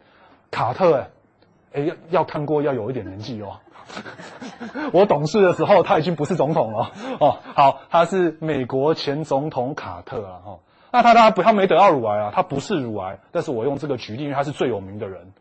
[0.51, 1.09] 卡特哎，
[1.75, 3.61] 哎要要看过要有一点年纪哦。
[4.93, 7.39] 我懂事的时候他已经不是总统了哦。
[7.55, 10.59] 好，他是美国前总统卡特啊哈。
[10.91, 15.33] 那他他不他没得到乳癌啊，他不是乳癌，但是我用这个举例，因为他是最有名的人。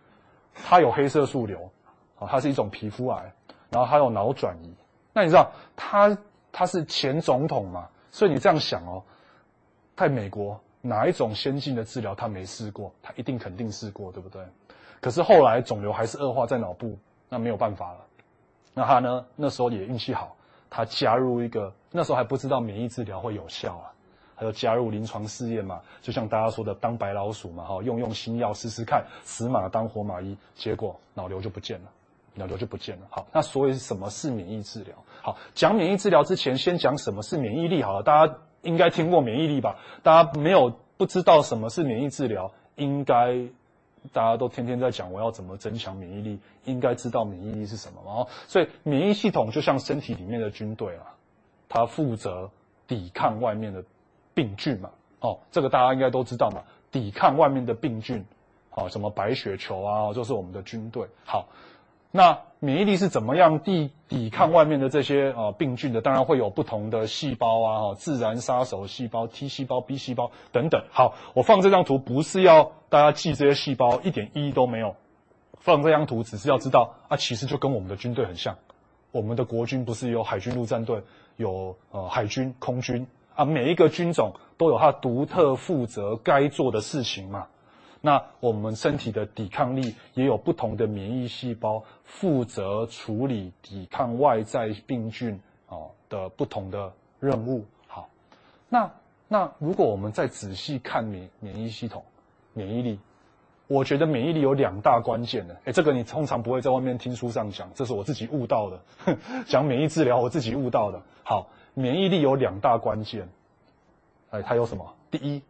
[0.65, 1.71] 他有黑色素瘤
[2.19, 3.33] 啊，他是一种皮肤癌，
[3.69, 4.73] 然后他有脑转移。
[5.13, 6.17] 那你知道他
[6.51, 7.87] 他是前总统嘛？
[8.11, 9.03] 所以你这样想哦，
[9.95, 10.59] 在美国。
[10.85, 12.93] 哪一种先进的治疗他没试过？
[13.01, 14.43] 他一定肯定试过，对不对？
[14.99, 16.97] 可是后来肿瘤还是恶化在脑部，
[17.29, 17.99] 那没有办法了。
[18.73, 19.25] 那他呢？
[19.37, 20.35] 那时候也运气好，
[20.69, 23.87] 他加入一个那时候还不知道免疫治疗会有效啊，
[24.35, 31.89] 他就加入临床试验嘛，就像大家说的当白老鼠嘛，哈，用用新药试试看，死马当活马医，结果脑瘤就不见了，
[32.33, 33.07] 脑瘤就不见了。
[33.09, 34.93] 好，那所以什么是免疫治疗？
[35.21, 38.35] 好，讲免疫治疗之前，先讲什么是免疫力好了，大家。
[38.63, 39.77] 应该听过免疫力吧？
[40.01, 43.37] 大家没有不知道什么是免疫治疗，应该
[44.11, 48.27] 大家都天天在讲我要怎么增强免疫力，应该知道免疫力是什么哦。
[48.47, 51.13] 所以免疫系统就像身体里面的军队啊，
[51.69, 52.49] 它负责
[52.87, 53.83] 抵抗外面的
[54.33, 54.89] 病菌嘛。
[55.19, 58.25] 哦，这个大家应该都知道嘛，抵抗外面的病菌，
[58.69, 61.07] 好，什么白血球啊，就是我们的军队。
[61.25, 61.47] 好。
[62.15, 65.99] 那免疫力是怎么样抵抵抗外面的这些啊、呃、病菌的？
[65.99, 70.83] 当然会有不同的细胞啊，自然杀手细胞、T 细胞、B 细胞等等。
[70.91, 74.95] 好，我放这张图不是要大家记这些细胞，一点意义都没有。
[75.57, 78.55] 放这张图只是要知道啊，其实就跟我们的军队很像。
[79.11, 81.01] 我们的国军不是有海军陆战队，
[81.35, 87.47] 有呃海军空军啊，每一个军种都有它独特负责该做的事情嘛。
[88.05, 95.39] 那我们身体的抵抗力也有不同的免疫细胞负责处理抵抗外在病菌
[95.69, 97.63] 哦的不同的任务。
[97.87, 98.09] 好，
[98.67, 98.91] 那
[99.29, 102.03] 那如果我们再仔细看免免疫系统、
[102.51, 102.99] 免疫力，
[103.67, 105.55] 我觉得免疫力有两大关键的。
[105.63, 109.15] 诶，这个你通常不会在外面听书上讲，这是我自己悟到的。
[109.47, 111.01] 讲免疫治疗，我自己悟到的。
[111.23, 113.29] 好，免疫力有两大关键。
[114.31, 114.93] 哎，它有什么？
[115.09, 115.41] 第一，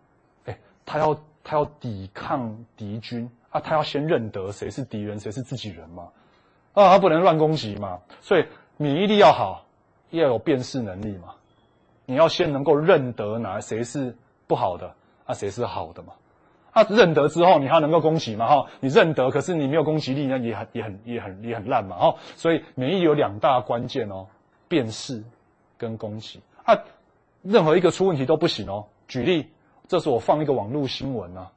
[0.45, 1.19] 哎，它要。
[1.43, 6.09] 他要抵抗敌军啊，他要先认得谁是敌人，谁是自己人嘛，
[6.73, 8.45] 啊，他不能乱攻击嘛，所以
[8.77, 9.65] 免疫力要好，
[10.09, 11.35] 要有辨识能力嘛，
[12.05, 14.15] 你要先能够认得哪谁是
[14.47, 16.13] 不好的啊，谁是好的嘛，
[16.71, 24.27] 啊，认得之后你还能够攻击嘛，哈，你认得可是你没有攻击力，那也很也很也很也很烂嘛，哈，所以免疫有两大关键哦，
[24.67, 25.23] 辨识
[25.77, 26.41] 跟攻击。
[26.63, 26.79] 啊，
[27.41, 29.49] 任何一个出问题都不行哦，举例。
[29.87, 31.51] 这是我放一个网络新闻啊，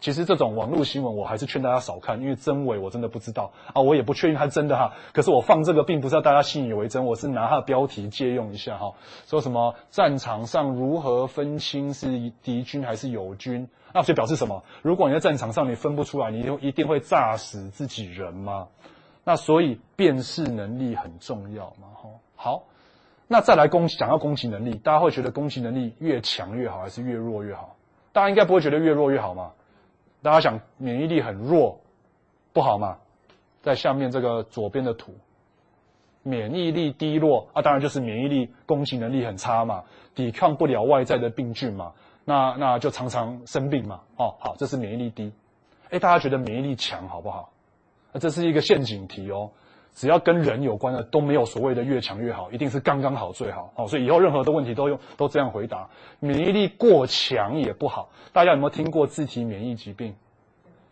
[0.00, 4.92] 其实这种网络新闻，我还是劝大家少看，因为真伪我真的不知道啊，我也不确定它真的哈。
[5.12, 8.92] 可是我放这个，并不是要大家信以为真，我是拿它的标题借用一下哈。
[9.26, 13.68] 说什么战场上如何分清是敌军还是友军？
[13.92, 14.64] 那就表示什么？
[14.82, 18.66] 如果你在战场上你分不出来，你就一定会炸死自己人吗？
[19.22, 21.88] 那所以辨识能力很重要嘛。
[21.94, 22.64] 哈，好，
[23.26, 27.76] 那再来攻讲到攻击能力，大家会觉得攻击能力越强越好，还是越弱越好？
[28.12, 29.52] 大家应该不会觉得越弱越好嘛？
[30.22, 31.80] 大家想免疫力很弱，
[32.52, 32.98] 不好嘛？
[33.62, 35.14] 在下面这个左边的图，
[36.22, 39.84] 免疫力低落啊，当然就是免疫力攻击能力很差嘛，
[40.14, 41.92] 抵抗不了外在的病菌嘛，
[42.24, 44.02] 那那就常常生病嘛。
[44.16, 45.32] 哦，好，这是免疫力低。
[45.90, 47.50] 哎，大家觉得免疫力强好不好？
[48.12, 49.50] 那这是一个陷阱题哦。
[49.94, 53.72] 只要跟人有关的都没有所谓的越强越好，一定是刚刚好最好。
[53.76, 55.88] 好，所以以后任何的问题都用都这样回答。
[56.18, 58.10] 免疫力过强也不好。
[58.32, 60.14] 大家有没有听过自体免疫疾病？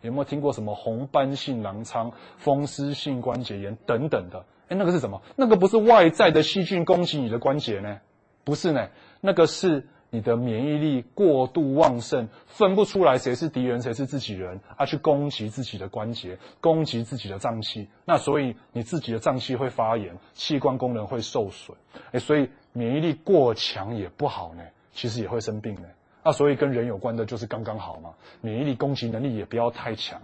[0.01, 4.45] 有没有听过什么红斑性狼疮、风湿性关节炎等等的？
[4.69, 5.21] 哎，那个是什么？
[5.35, 7.99] 那个不是外在的细菌攻击你的关节呢？
[8.43, 8.89] 不是呢，
[9.21, 9.87] 那个是。
[10.13, 21.75] 你的免疫力过度旺盛，分不出来谁是敌人，谁是自己人，啊，去攻击自己的关节，攻击自己的脏器，那所以你自己的脏器会发炎，器官功能会受损，
[22.11, 25.87] 哎，所以免疫力过强也不好呢，其实也会生病呢。
[26.23, 30.21] 那所以跟人有关的就是刚刚好嘛，免疫力攻击能力也不要太强，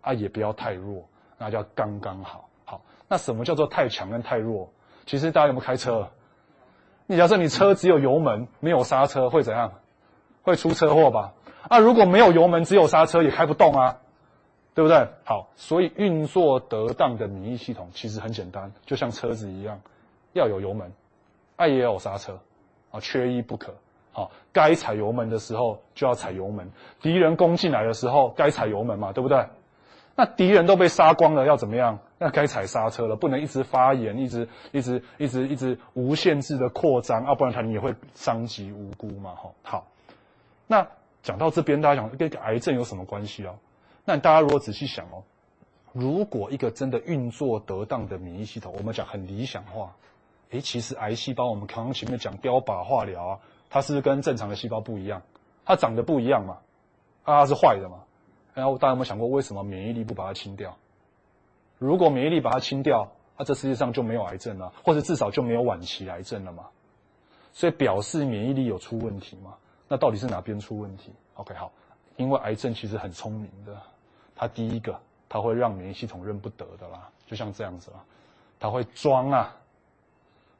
[0.00, 2.48] 啊，也不要太弱，那叫刚刚好。
[2.64, 4.68] 好，那什么叫做太强跟太弱？
[5.06, 6.10] 其实大家有没有开车？
[7.10, 9.72] 你假设你车只有油门没有刹车会怎样？
[10.44, 11.32] 会出车祸吧？
[11.68, 13.96] 啊，如果没有油门只有刹车也开不动啊，
[14.76, 15.08] 对不对？
[15.24, 19.80] 好，所以运作得当的免疫系统其实很简单，就像车子一样，
[20.34, 20.92] 要有油门，
[21.56, 22.38] 啊也有刹车，
[22.92, 23.74] 啊缺一不可。
[24.12, 26.70] 好，该踩油门的时候就要踩油门，
[27.02, 29.46] 敌人攻进来的时候该踩油门嘛，对不对？
[30.14, 31.98] 那敌人都被杀光了，要怎么样？
[32.22, 39.34] 那该踩刹车了，不能一直发炎，一直一直一直一直无限制的扩张啊，不然它你也会伤及无辜嘛。
[39.36, 39.86] 哈，好。
[40.66, 40.86] 那
[41.22, 43.56] 讲到这边，大家想跟癌症有什么关系哦？
[44.04, 45.24] 那大家如果仔细想哦，
[45.94, 49.96] 如果一个真的运作得当的免疫系统，我们讲很理想化，
[50.50, 53.38] 诶，其实癌细胞我们刚刚前面讲标靶化疗啊，
[53.70, 55.22] 它是不是跟正常的细胞不一样？
[55.64, 56.58] 它长得不一样嘛？
[57.24, 58.04] 啊，它是坏的嘛？
[58.52, 60.76] 然后大家有没有想过，为什么免疫力不把它清掉？
[61.80, 66.66] 如果免疫力把它清掉，那这世界上就没有癌症了，或者至少就没有晚期癌症了嘛？
[67.54, 69.54] 所以表示免疫力有出问题嘛？
[69.88, 71.72] 那到底是哪边出问题？OK，好，
[72.16, 73.74] 因为癌症其实很聪明的，
[74.36, 78.04] 它第一个，它会让免疫系统认不得的啦，就像这样子啦，
[78.58, 79.56] 它会装啊，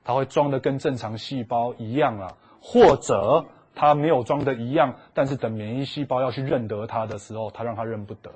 [0.03, 3.45] 它会装的跟正常细胞一样啊，或者。
[3.73, 8.31] 它没有装的一样，但是等免疫细胞要去认得它的时候，它让它认不得，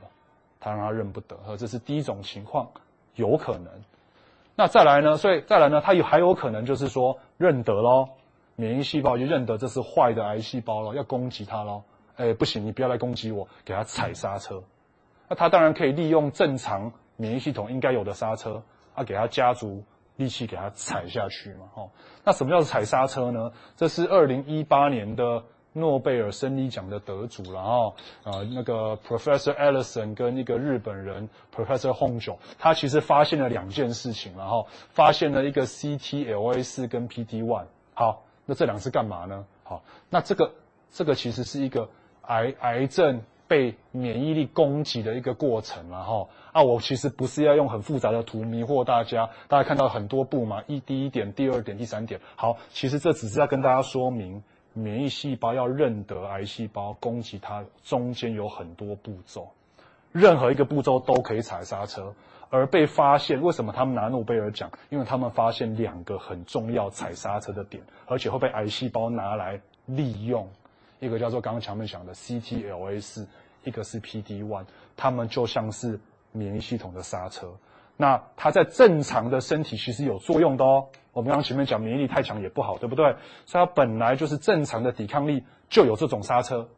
[0.65, 2.71] 他让他认不得，这是第一种情况，
[3.15, 3.69] 有可能。
[4.57, 5.17] 那再来呢？
[5.17, 5.81] 所以再来呢？
[5.81, 8.09] 他有还有可能就是说认得咯，
[8.57, 11.85] 免疫细胞就认得这是坏的癌细胞了，要攻击它咯。
[12.17, 14.63] 哎，不行，你不要来攻击我，给它踩刹车。
[15.29, 18.63] 那他当然可以利用正常免疫系统应该有的刹车，
[18.95, 19.85] 啊，给它加足。
[20.17, 21.91] 力气给它踩下去嘛，哦，
[22.23, 23.51] 那什么叫踩刹车呢？
[23.75, 25.43] 这是二零一八年的
[25.75, 39.45] 诺贝尔生理奖的得主然后，呃，那个 Professor Ellison 跟一个日本人 Professor Honjo，他其实发现了两件事情，然后发现了一个 CTLA 四跟 PD one，好，那这两是干嘛呢？
[39.65, 40.53] 好，那这个
[40.91, 41.91] 这个其实是一个
[42.23, 43.21] 癌癌症。
[43.47, 54.43] 被免疫力攻击的一个过程，然后啊，我其实不是要用很复杂的图迷惑大家，大家看到很多步嘛，一第一点、第二点、第三点，好，其实这只是要跟大家说明，
[54.75, 59.49] 免疫细胞要认得癌细胞攻击它，中间有很多步骤，
[60.13, 62.13] 任何一个步骤都可以踩刹车，
[62.51, 64.71] 而被发现，为什么他们拿诺贝尔奖？
[64.91, 70.49] 因为他们发现两个很重要踩刹车的点，而且会被癌细胞拿来利用。
[70.99, 73.27] 一个叫做刚刚前面讲的 CTLA 四，
[73.63, 74.65] 一个是 PD one，
[74.97, 75.99] 它们就像是
[76.33, 77.53] 免疫系统的刹车。
[77.97, 80.87] 那它在正常的身体其实有作用的哦。
[81.13, 83.15] 我们刚刚前面讲免疫力太强也不好，对不对？
[83.47, 86.69] 所以它本来就是正常的抵抗力就有这种刹车，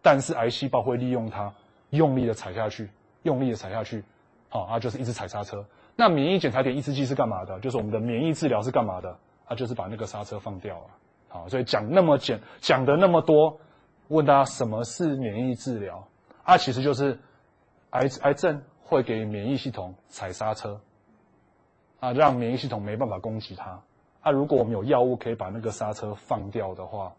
[0.00, 1.52] 但是癌细胞会利用它，
[1.90, 2.88] 用力的踩下去，
[3.22, 4.02] 用力的踩下去，
[4.48, 5.62] 好，啊就是一直踩刹车。
[5.94, 7.60] 那免疫检查点抑制剂是干嘛的？
[7.60, 9.14] 就是我们的免疫治疗是干嘛的？
[9.46, 10.84] 它就是把那个刹车放掉了。
[11.28, 13.60] 好，所以讲那么简，讲的那么多，
[14.08, 16.08] 问大家什么是免疫治疗？
[16.44, 17.18] 啊，其实就是
[17.90, 20.80] 癌癌症会给免疫系统踩刹车，
[22.00, 23.80] 啊，让免疫系统没办法攻击它。
[24.20, 27.12] 啊，如果我们有药物可以把那个刹车放掉的话，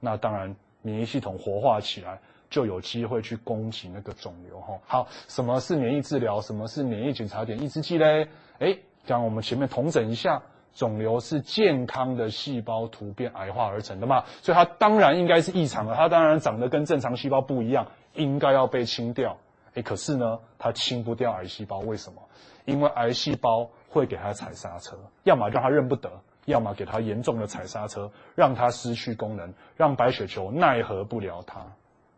[0.00, 2.18] 那当然免疫系统活化起来，
[2.50, 4.78] 就有机会去攻击那个肿瘤哈。
[4.84, 6.40] 好，什么是免疫治疗？
[6.40, 8.28] 什么是免疫检查点抑制剂嘞？
[8.58, 10.42] 诶，讲我们前面统整一下，
[10.74, 19.38] 肿瘤是健康的细胞突变癌化而成的嘛，所以它当然应该是异常的，它当然长得跟正常细胞不一样，应该要被清掉。
[19.74, 22.22] 诶，可是呢，它清不掉癌细胞，为什么？
[22.64, 26.10] 因为癌细胞会给它踩刹车，要么让它认不得。
[26.46, 31.64] 要么给它严重的踩刹车，让它失去功能，让白血球奈何不了它。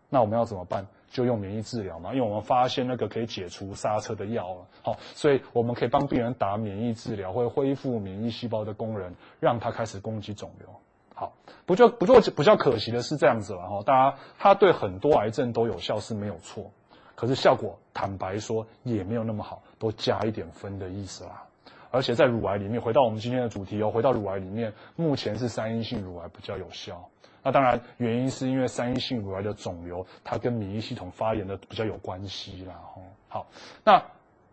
[0.09, 0.87] 那我们要怎么办？
[1.11, 4.67] 就用免疫治疗嘛，因为我们发现那个可以解除刹车的药了。
[4.83, 10.69] 好，所以我们可以帮病人打免疫治疗，会恢复免疫细胞的功能，让它开始攻击肿瘤。
[11.15, 11.35] 好，
[11.67, 13.83] 不就不就比较可惜的是这样子了哈。
[13.85, 16.71] 大家，它对很多癌症都有效是没有错，
[17.15, 21.43] 可是效果坦白说也没有那么好，都加一点分的意思啦。
[21.91, 27.09] 而且在乳癌里面，回到我们今天的主题哦，回到乳癌里面，目前是三阴性乳癌比较有效。
[27.43, 32.75] 那当然，原因是因为三阴性乳癌的肿瘤，它跟免疫系统发炎的比较有关系啦。
[32.95, 33.47] 吼，好，
[33.85, 34.03] 那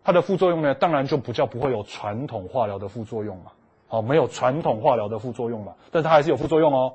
[0.04, 3.50] 它的副作用呢，当然就不叫不会有传统化疗的副作用嘛。
[3.88, 6.94] 好，没有传统化疗的副作用嘛，但是它还是有副作用哦。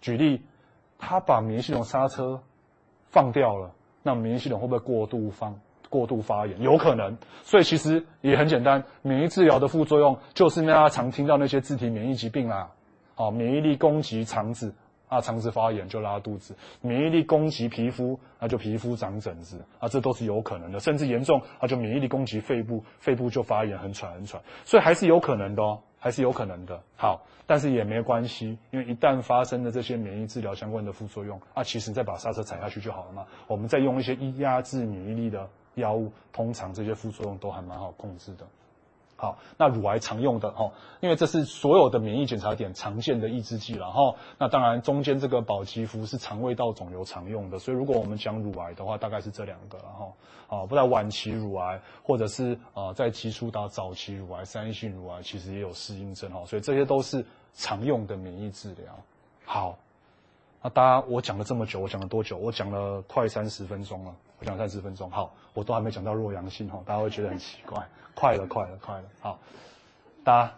[0.00, 0.42] 举例，
[0.98, 2.40] 它把免疫系统刹车
[3.10, 3.72] 放掉了，
[4.04, 5.58] 那免疫系统会不会过度放？
[5.90, 12.68] 过度发炎有可能，所以其实也很简单，免疫治疗的副作用就是大家常听到那些自体免疫疾病啦，
[13.14, 14.74] 哦，免疫力攻击肠子
[15.06, 19.64] 啊，肠子发炎就拉肚子；免疫力攻击皮肤，那就皮肤长疹子。
[19.78, 26.78] 啊，这都是有可能的，甚至严重啊，就免疫力攻击肺部，肺部就发炎很喘很喘，所以还是有可能的哦，还是有可能的。
[26.96, 35.48] 好，但是也没关系，因为一旦发生了这些免疫治疗相关的副作用啊，其实再把刹车踩下去就好了嘛，我们再用一些抑压制免疫力的。
[35.76, 38.46] 药物通常这些副作用都还蛮好控制的。
[39.24, 40.70] 好，那乳癌常用的哈，
[41.00, 44.14] 因为这是所有的免疫检查点常见的抑制剂了哈。
[44.38, 50.58] 那当然中间这个宝吉福是肠胃道肿瘤常用的，所以如果我们讲乳癌的话，大概是这两个了哈。
[50.58, 58.94] 啊，不在晚期乳癌或者是啊在基础到早期乳癌、三阴性乳癌，其实也有适应症哈，所以这些都是常用的免疫治疗。
[59.46, 59.78] 好。
[60.64, 62.38] 那大家，我讲了这么久，我讲了多久？
[62.38, 69.38] 我讲了快三十分钟了，我讲三十分钟，好，我都还没讲到弱阳性哈，大家会觉得很奇怪，快了，快了，快了，好，
[70.24, 70.54] 大家，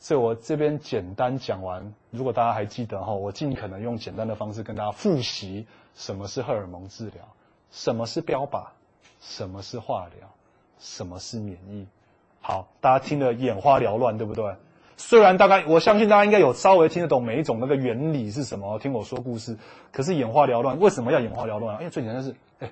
[0.00, 7.22] 所以我这边简单讲完，如果大家还记得哈，我尽可能用简单的方式跟大家复习什么是荷尔蒙治疗，
[7.70, 8.64] 什么是标靶，
[9.20, 10.28] 什么是化疗，
[10.80, 11.86] 什么是免疫，
[12.40, 14.56] 好，大家听得眼花缭乱，对不对？
[15.04, 19.58] 虽然大概我相信大家应该有稍微听得懂每一种那个原理是什么，听我说故事，
[19.90, 20.78] 可是眼花缭乱。
[20.78, 21.80] 为什么要眼花缭乱啊？
[21.80, 22.70] 因为最简单是，哎，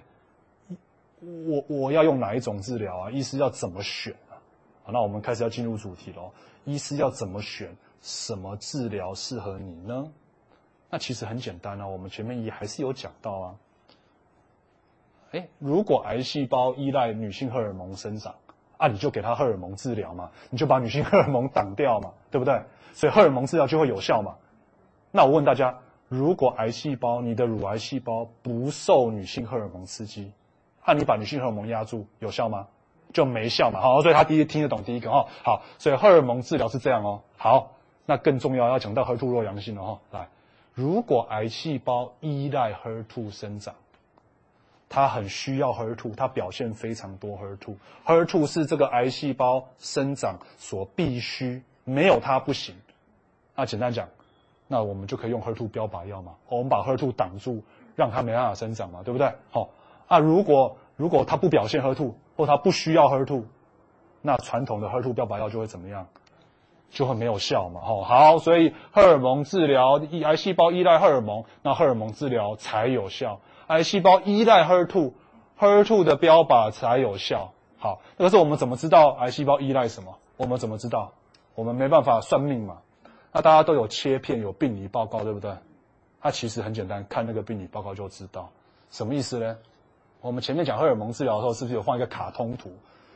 [1.21, 3.11] 我我要用哪一种治疗啊？
[3.11, 4.39] 医师要怎么选啊？
[4.85, 6.31] 好，那我们开始要进入主题喽。
[6.65, 7.77] 医师要怎么选？
[8.01, 10.11] 什么治疗适合你呢？
[10.89, 13.55] 那其实很简单啊，我们前面也还是有讲到啊。
[15.33, 18.37] 哎，如果癌细胞依赖女性荷尔蒙生长。
[18.81, 22.63] 啊，你就给他荷尔蒙治疗嘛，你就把女性 荷尔蒙挡掉嘛，对不对？
[22.95, 24.37] 所以荷尔蒙治疗就会有效嘛。
[25.11, 25.79] 那我问大家，
[26.09, 30.33] 如果癌细胞，你的乳癌细胞不受女性荷尔蒙刺激，
[30.83, 32.69] 啊，你把女性荷尔蒙压住，有效吗？
[33.13, 33.81] 就没效嘛。
[33.83, 35.27] 好，所以他第一听得懂第一个哦。
[35.45, 37.21] 好，所以荷尔蒙治疗是这样哦。
[37.37, 37.73] 好，
[38.07, 40.01] 那更重要要讲到 HER2 弱阳性了哈。
[40.11, 40.29] 来，
[40.73, 43.75] 如果癌细胞依赖 HER2 生长。
[44.91, 47.77] 它很需要 HER2，它表现非常多 HER2。
[48.05, 52.75] HER2 是这个癌细胞生长所必须，没有它不行。
[53.55, 54.09] 那简单讲，
[54.67, 56.33] 那我们就可以用 HER2 标靶药嘛。
[56.49, 57.63] 我们把 HER2 挡住，
[57.95, 59.33] 让它没办法生长嘛，对不对？
[59.53, 59.71] 好，
[60.09, 63.45] 那，如果如果它不表现 HER2，或它不需要 HER2，
[64.23, 66.09] 那传统的 HER2 标靶药就会怎么样？
[66.91, 67.81] 就会没有效嘛。
[67.81, 73.39] 好，好，所以荷尔蒙治疗，癌细胞依赖荷尔蒙，那荷尔蒙治疗才有效。
[73.71, 77.53] 癌细胞依赖 HER2，HER2 的标靶才有效。
[77.79, 80.19] 好，那可是我们怎么知道癌细胞依赖什么？
[80.37, 81.13] 我们怎么知道？
[81.55, 82.79] 我们没办法算命嘛。
[83.31, 85.53] 那大家都有切片，有病理报告，对不对？
[86.21, 88.51] 它其实很简单，看那个病理报告就知道。
[88.91, 89.57] 什么意思呢？
[90.21, 92.73] 我们前面讲荷尔蒙治疗的时候，是不是有画一个卡通图？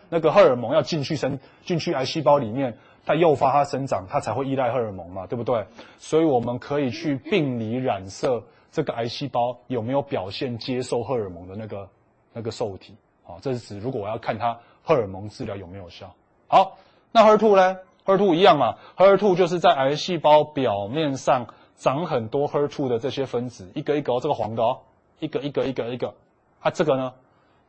[0.08, 5.66] 那个荷尔蒙要进去生，进去癌细胞里面，它诱发它生长，它才会依赖荷尔蒙嘛，对不对？
[5.98, 8.44] 所以我们可以去病理染色。
[8.74, 11.88] 这个癌细胞有没有表现接受荷尔蒙的那个
[12.32, 12.96] 那个受体？
[13.22, 16.12] 好，这是指如果我要看它荷尔蒙治疗有没有效。
[16.48, 16.76] 好，
[17.12, 21.46] 那 HER2 呢？HER2 一样嘛，HER2 就是在癌细胞表面上
[21.76, 24.80] 长很多 HER2 的这些分子，一个一个，这个黄的哦，
[25.20, 26.12] 一个一个一个一个。
[26.58, 27.14] 啊，这个呢，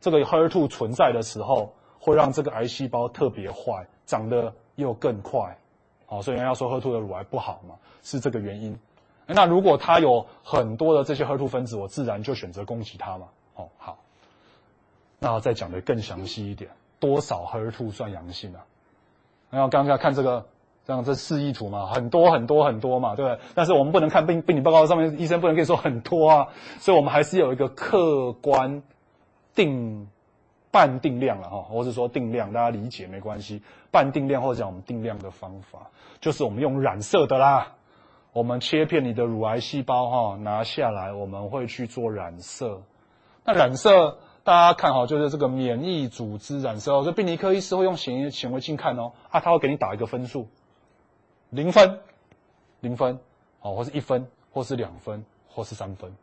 [0.00, 5.56] 这个 HER2 存在的时候，会让这个癌细胞特别坏，长得又更快。
[6.06, 8.76] 好，所以人家说 HER2 的乳癌不好嘛，是这个原因。
[9.26, 13.26] 那如果它有很多的这些 HER2 分子，我自然就选择攻击它嘛。
[13.54, 13.98] 哦，好，
[15.18, 16.70] 那再讲的更详细一点，
[17.00, 18.64] 多少 HER2 算阳性啊？
[19.50, 20.46] 然后刚刚看这个，
[20.86, 23.40] 这样这示意图嘛，很多很多很多嘛，对不对？
[23.54, 26.48] 但是我们不能看病病理报告上面，医生不能跟你说很多啊，
[26.78, 28.82] 所以我们还是有一个客观
[29.54, 30.08] 定。
[30.68, 33.62] 半定量了哈，或者说定量，大家理解没关系。
[33.90, 37.72] 半定量或者讲我们定量的方法，就是我们用染色的啦。
[38.36, 42.82] 我们切片你的乳癌细胞哈，拿下来我们会去做染色。
[43.46, 47.02] 那染色大家看哈，就是这个免疫组织染色哦。
[47.02, 50.48] 这病理科医师会用显显微镜看哦，啊，他会给你打一个分数，
[51.48, 51.98] 零分、
[52.80, 53.18] 零分，
[53.62, 56.14] 哦，或是一分，或是两分，或是三分。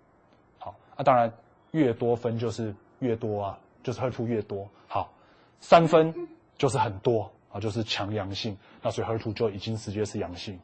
[0.59, 1.33] 好，啊，当然
[1.71, 3.59] 越多分就是越多啊。
[3.81, 5.11] 就是 HER2 越多好，
[5.59, 6.27] 三分
[6.59, 10.59] 就是很多啊，就是强阳性，那所以 HER2 就已经直接是阳性。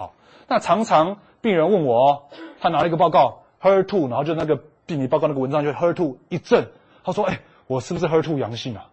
[0.00, 0.14] 好，
[0.48, 2.22] 那常常病人问我哦，
[2.58, 6.70] 他拿了一个报告 HER2，然后就那个病理报告那个文章就 HER2 一阵，
[7.04, 8.88] 他说：“哎，我是不是 HER2 阳性啊？”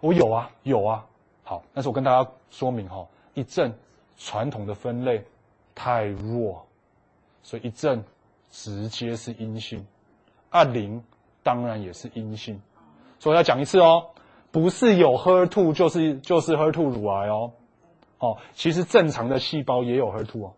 [0.00, 1.06] 我有啊，有啊。
[1.42, 3.72] 好，但是我跟大家说明哈，一阵
[4.18, 5.24] 传统的分类
[5.74, 6.66] 太弱，
[7.42, 8.04] 所以一阵
[8.50, 9.86] 直接是阴性，
[10.50, 11.02] 二零
[11.42, 12.60] 当然也是阴性。
[13.18, 14.08] 所以要讲一次哦，
[14.50, 17.52] 不是有 HER2 就是就是 HER2 乳癌哦，
[18.18, 20.52] 哦，其实正常的细胞也有 HER2 哦。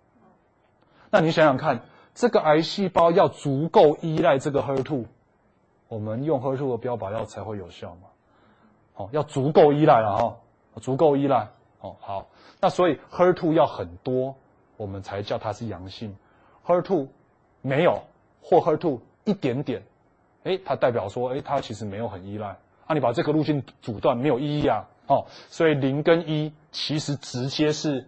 [1.10, 1.82] 那你想想看，
[2.14, 5.06] 这个癌细胞要足够依赖这个 HER2，
[5.88, 8.08] 我们用 HER2 的标靶药才会有效嘛？
[8.96, 10.36] 哦，要足够依赖了哈，
[10.80, 11.48] 足够依赖
[11.80, 11.96] 哦。
[12.00, 12.26] 好，
[12.60, 14.36] 那所以 HER2 要很多，
[14.76, 16.16] 我们才叫它是阳性。
[16.66, 17.08] HER2
[17.62, 18.02] 没有
[18.42, 19.82] 或 HER2 一点点。
[20.44, 22.56] 哎，它代表说，哎，它其实没有很依赖。
[22.86, 28.06] 啊，你把这个路径阻断没有意义啊，哦，所以零跟一其实直接是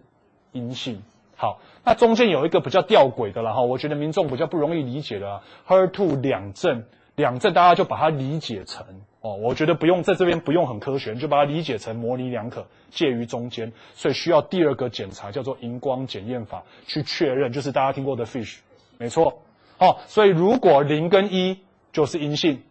[0.53, 1.01] 阴性。
[1.35, 6.85] 好，那中间有一个比较吊诡的了哈，我觉得民众比较不容易理解的啊，Her two 两正，
[7.15, 8.85] 两正大家就把它理解成
[9.19, 18.59] 哦，我觉得不用在这边不用很科学，就把它理解成模棱两可，介于中间，所以需要第二个检查叫做荧光检验法去确认，就是大家听过的 FISH，
[18.97, 19.41] 没错，
[19.79, 21.59] 哦，所以如果零跟一。
[21.93, 22.63] 就是阴性，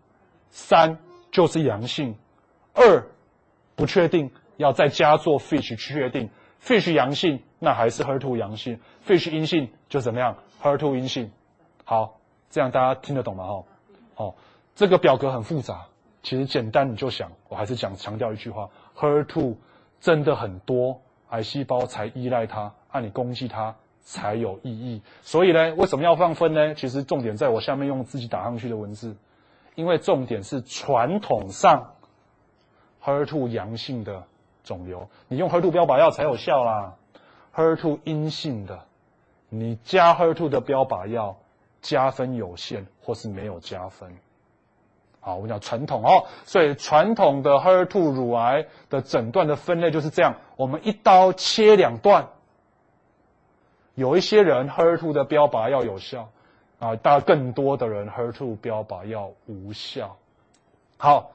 [0.49, 0.97] 三
[1.31, 2.15] 就是阳性，
[2.73, 3.05] 二
[3.81, 6.29] 不确定，要再加做 FISH 确定
[6.63, 11.33] ，FISH 阳性那还是 HER2 阳性，FISH 阴性就怎么样，HER2 阴性。
[11.85, 12.21] 好，
[12.51, 13.47] 这样大家听得懂吗？
[13.47, 13.65] 哈，
[14.17, 14.35] 哦，
[14.75, 15.87] 这个表格很复杂，
[16.23, 18.69] 其实简单你就想，我还是讲强调一句话
[18.99, 19.57] ，HER2
[19.99, 21.01] 真的很多，
[21.31, 23.75] 癌细胞才依赖它，按你攻击它。
[24.03, 26.75] 才有意义，所以呢，为什么要放分呢？
[26.75, 29.15] 其实重点在我下面用自己打上去的文字，
[29.75, 31.93] 因为重点是传统上
[33.05, 34.25] HER2 阳性的
[34.63, 36.95] 肿瘤，你用 HER2 标靶药才有效啦。
[37.55, 38.81] HER2 阴性的，
[39.49, 41.37] 你加 HER2 的标靶药
[41.81, 44.17] 加分有限，或是没有加分。
[45.21, 52.29] 好，我讲传统哦，所以传统的 HER2 乳癌的诊断的分类就是这样，我们一刀切两段。
[53.95, 56.31] 有一些人 HER2 的标靶药有效，
[56.79, 60.17] 啊，但更多的人 HER2 标靶药无效。
[60.97, 61.33] 好，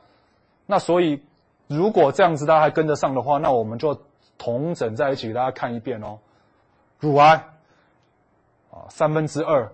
[0.65, 1.21] 那所以
[1.67, 4.01] 如果这样子大家还跟得上的话，那我们就
[4.37, 6.19] 同整在一起给大家看一遍哦。
[6.99, 7.43] 乳癌
[8.71, 9.71] 啊，三分之二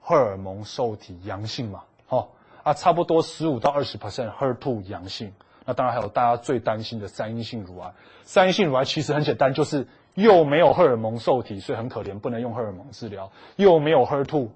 [0.00, 2.28] 荷尔蒙受体阳性嘛，哦
[2.62, 5.32] 啊，差不多十五到二十 percent HER2 阳性。
[5.64, 7.92] 那当然还有大家最担心的三阴性乳癌。
[8.22, 9.86] 三阴性乳癌其实很简单，就是。
[10.14, 13.32] 又没有荷尔蒙受体，所以很可怜，不能用荷尔蒙治疗。
[13.56, 14.48] 又没有 HER2，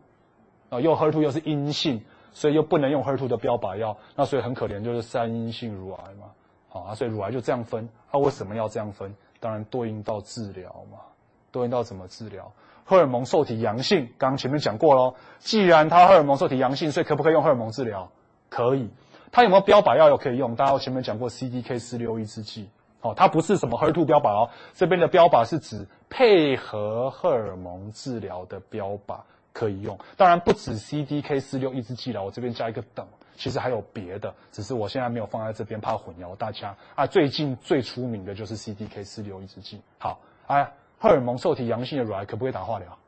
[0.70, 3.96] 啊，又 HER2 又是阴性，所以又不能用 HER2 的标靶药。
[4.14, 6.28] 那所以很可怜，就是三阴性乳癌嘛。
[6.82, 7.88] 啊，所以乳癌就这样分。
[8.12, 9.14] 那、啊、为什么要这样分？
[9.40, 10.98] 当然对应到治疗嘛，
[11.52, 12.52] 对应到怎么治疗？
[12.84, 15.14] 荷尔蒙受体阳性，刚刚前面讲过喽。
[15.38, 18.10] 既然它荷尔蒙受体阳性，所以可不可以用荷尔蒙治疗？
[18.48, 18.88] 可以。
[19.30, 20.56] 它有没有标靶药有可以用？
[20.56, 22.68] 大家前面讲过 CDK 四六抑制剂。
[23.00, 29.18] 哦，它不是什么 HER2 标靶哦，这边的标靶是指配合荷尔蒙治疗的标靶
[29.52, 29.96] 可以用。
[30.16, 33.06] 当然不止 CDK 四六抑制剂了，我这边加一个等，
[33.38, 37.06] 其实还有别的，只是我现在没有放在这边，怕混淆大家啊。
[37.06, 39.80] 最近最出名的就是 CDK 四六抑制剂。
[39.98, 40.18] 好，
[40.48, 42.98] 哎，荷尔蒙受体阳性的乳癌可不可以打化疗？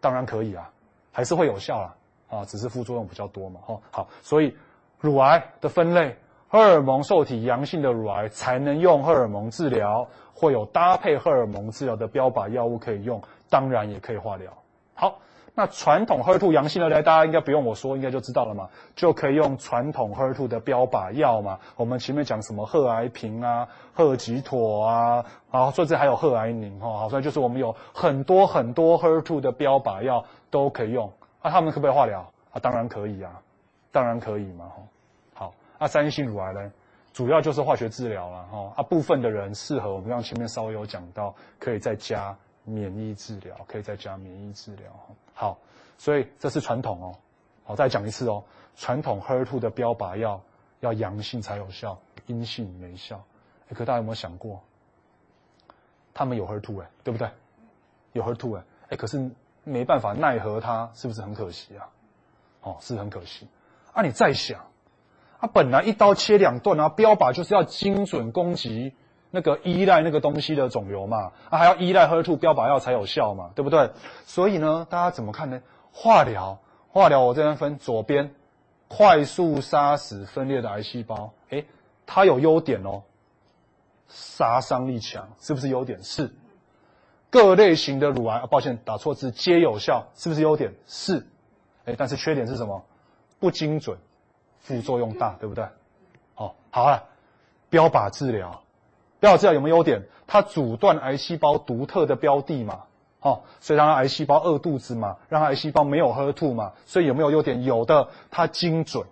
[0.00, 0.70] 当然可以啊，
[1.12, 1.94] 还是会有效啦，
[2.38, 3.60] 啊，只是副作用比较多嘛。
[3.66, 4.56] 哦，好，所以
[4.98, 6.16] 乳癌的分类。
[6.46, 13.20] 荷尔蒙受体阳性的乳癌才能用荷尔蒙治疗，会有搭配荷尔蒙治疗的标靶药物可以用，
[13.50, 14.52] 当然也可以化疗。
[14.94, 15.18] 好，
[15.56, 21.60] 那传统 HER2 阳性的呢，大家应该不用我说，应该就知道了嘛，就可以用传统 HER2 的标靶药嘛。
[21.76, 31.08] 我们前面讲什么贺癌平啊、贺吉妥啊，啊，甚至还有贺癌宁哈，好，所以就是我们有很多很多 HER2 的标靶药都可以用。
[31.40, 32.20] 啊，他们可不可以化疗？
[32.50, 33.30] 啊，当然可以啊，
[33.92, 34.82] 当然可以嘛，哈。
[35.34, 36.72] 好，啊，三阴性乳癌呢，
[37.12, 38.72] 主要就是化学治疗了，哈。
[38.76, 42.36] 啊，部分的人适合我们刚刚前面稍微有讲到，可以再加。
[42.64, 44.90] 免疫治疗可以再加免疫治疗，
[45.34, 45.58] 好，
[45.98, 47.18] 所以这是传统哦，
[47.64, 48.42] 好，再讲一次哦，
[48.74, 50.40] 传统 HER2 的标靶药
[50.80, 53.22] 要阳性才有效，阴性没效。
[53.74, 54.62] 可大家有没有想过，
[56.12, 57.28] 他们有 HER2 哎，对不对？
[58.12, 59.30] 有 HER2 哎，哎，可是
[59.64, 61.88] 没办法奈何他，是不是很可惜啊？
[62.62, 63.48] 哦，是很可惜。
[63.92, 64.60] 啊，你再想，
[65.38, 68.94] 啊，本来一刀切两段啊，标靶就是要精准攻击。
[69.34, 73.90] 那个依赖那个东西的肿瘤嘛，啊，还要依赖 HER2 标靶药才有效嘛，对不对？
[74.24, 75.60] 所以呢，大家怎么看呢？
[75.92, 78.32] 化疗，化疗，我这边分左边，
[78.86, 81.66] 快速杀死分裂的癌细胞，诶，
[82.06, 83.02] 它有优点哦，
[84.06, 86.00] 杀伤力强，是不是优点？
[86.04, 86.30] 是。
[87.28, 90.72] 各类型的乳癌，啊，抱歉，打错字，皆有效，是不是优点？
[90.86, 91.26] 是。
[91.86, 92.84] 诶，但是缺点是什么？
[93.40, 93.98] 不精准，
[94.60, 95.66] 副作用大，对不对？
[96.36, 97.02] 哦，好了，
[97.68, 98.63] 标靶治疗。
[99.26, 100.02] 要知道有没有优点？
[100.26, 102.84] 它阻断癌细胞独特的标的嘛，
[103.20, 107.62] 哦，所以让它癌细胞饿肚子嘛，让癌细胞没有喝吐嘛，所以有没有优点？
[107.64, 109.04] 有的，它精准，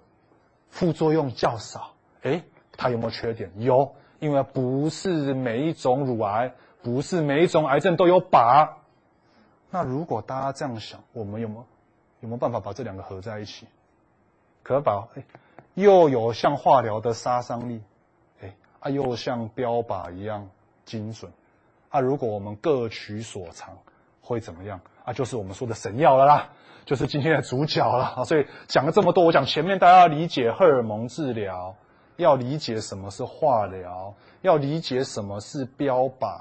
[0.71, 1.93] 副作用较少。
[2.23, 2.43] 诶，
[2.77, 3.51] 它有没有缺点？
[3.59, 8.69] 有，因为不是每一种乳癌，不是每一种癌症都有靶。
[9.71, 11.65] 那如果大家这样想，我们有没有
[12.21, 13.67] 有没有办法把这两个合在一起？
[14.63, 15.25] 可把诶，
[15.75, 17.83] 又有像化疗的杀伤力。
[18.83, 20.49] 啊，又像标靶一样
[20.85, 21.31] 精准，
[21.89, 23.79] 啊，如果我们各取所长，
[24.21, 24.81] 会怎么样？
[25.05, 26.49] 啊，就是我们说的神药了啦，
[26.85, 28.25] 就是今天的主角了。
[28.25, 31.77] 所以讲了这么多，我讲前面大家要理解荷尔蒙治疗，
[32.17, 36.41] 要理解什么是化疗，要理解什么是标靶，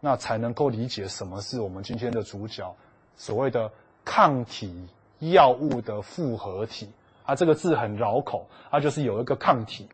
[0.00, 2.74] 那才能够理解什么是我们今天的主角，
[3.14, 3.70] 所谓的
[4.04, 4.88] 抗体
[5.20, 6.90] 药物的复合体。
[7.24, 9.88] 啊，这个字很绕口，啊，就是有一个抗体。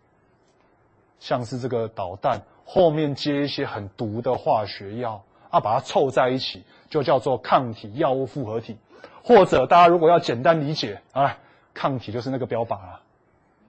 [1.19, 8.77] 像是这个导弹后面接一些很毒的化学药啊，把它凑在一起，就叫做抗体药物复合体。
[9.23, 11.37] 或者大家如果要简单理解啊，
[11.75, 13.01] 抗体就是那个标靶了，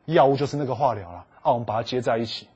[0.06, 2.48] 药物就是那个化疗了啊，我们把它接在一起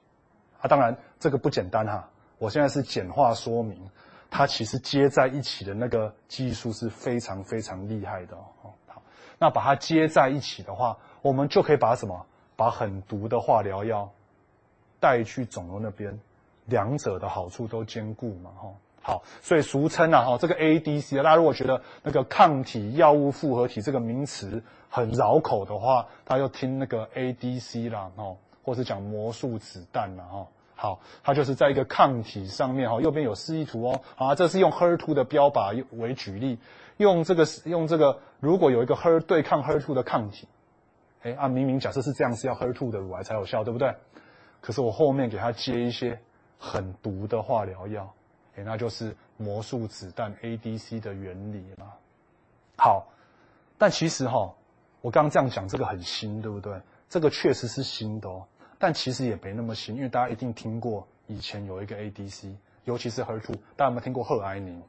[0.62, 0.68] 啊。
[0.68, 3.80] 当然这个不简单哈，我现在是简化说明，
[4.30, 8.72] 它其实接在一起的那个技术是非常非常厉害的哦。
[8.88, 9.02] 好，
[9.40, 12.26] 那把它接在一起的话，我们就可以把什么？
[12.56, 14.12] 把很毒的化疗药。
[15.02, 16.18] 带去肿瘤那边，
[16.68, 18.70] 两者的好处都兼顾嘛，哈，
[19.02, 36.60] 好，所以俗称啊，哈，这个 ADC，啊大家如果觉得那个抗体药物复合体这个名词很绕口的话，他就听那个 ADC 啦，哈，或是讲魔术子弹啦，哈，好，它就是在一个抗体上面，哈，右边有示意图哦，啊，这是用 HER2 的标靶为举例，
[36.98, 40.48] 用这个用这个，如果有一个 HER 对抗 HER2 的抗体，
[41.24, 43.96] 哎，啊，明明假设是这样，是要 HER2 的乳癌才有效，对不对？
[44.62, 46.18] 可是我后面给他接一些
[46.60, 48.14] 很毒的化疗药，
[48.56, 51.92] 诶，那就是魔术子弹 ADC 的原理嘛。
[52.78, 53.08] 好，
[53.78, 54.54] 但其实哈，
[55.02, 56.80] 我刚刚这样讲，这个很新，对不对？
[57.10, 58.46] 这个确实是新的哦，
[58.78, 62.54] 但其实也没那么新，因为大家一定听过以前有一个 ADC，
[62.86, 64.82] 尤其是 HER2，大家有没有听过贺癌宁？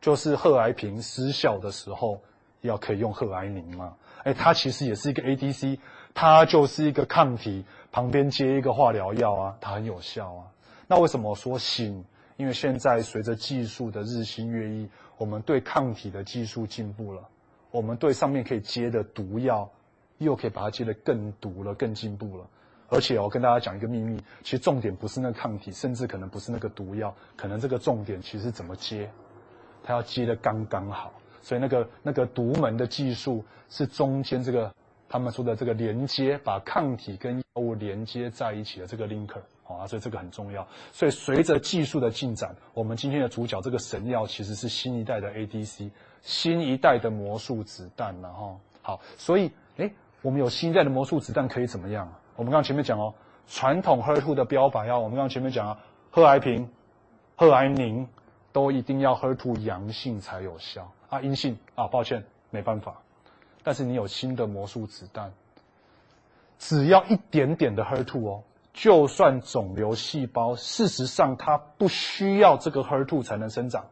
[0.00, 2.20] 就是贺癌平失效的时候，
[2.60, 3.96] 要可以用贺癌宁嘛？
[4.24, 5.78] 诶，它其实也是一个 ADC。
[6.18, 7.62] 它就是一个抗体，
[7.92, 10.46] 旁边接一个化疗药啊，它很有效啊。
[10.86, 12.02] 那为什么说新？
[12.38, 14.88] 因为现在随着技术的日新月异，
[15.18, 17.22] 我们对抗体的技术进步了，
[17.70, 19.70] 我们对上面可以接的毒药，
[20.16, 22.46] 又可以把它接得更毒了，更进步了。
[22.88, 29.10] 而且我跟大家讲一个秘密，其实重点不是那个抗体，甚至可能不是那个毒药，可能这个重点其实怎么接，
[29.82, 31.12] 它要接得刚刚好。
[31.42, 34.72] 所以那个那个独门的技术是中间这个。
[35.08, 40.66] 他们说的这个连接，把抗体跟药物连接在一起的这个 linker，啊，所以这个很重要。
[40.92, 45.90] 所以随着技术的进展，我们今天的主角这个神药其实是新一代的 ADC，
[46.22, 48.56] 新一代的魔术子弹了哈。
[48.82, 49.92] 好，所以诶，
[50.22, 52.12] 我们有新一代的魔术子弹可以怎么样？
[52.34, 53.14] 我们刚前面讲哦，
[53.46, 55.78] 传统 HER2 的标靶药，我们刚前面讲啊，
[56.10, 56.68] 贺癌平、
[57.36, 58.06] 贺癌宁
[58.52, 63.00] 都一定要 HER2 阳性才有效啊，阴性啊，抱歉，没办法。
[63.66, 65.32] 但是你有新的魔术子弹，
[66.56, 73.86] 只要一点点的 HER2 哦，就算肿瘤细胞事实上它不需要这个 HER2 才能生长，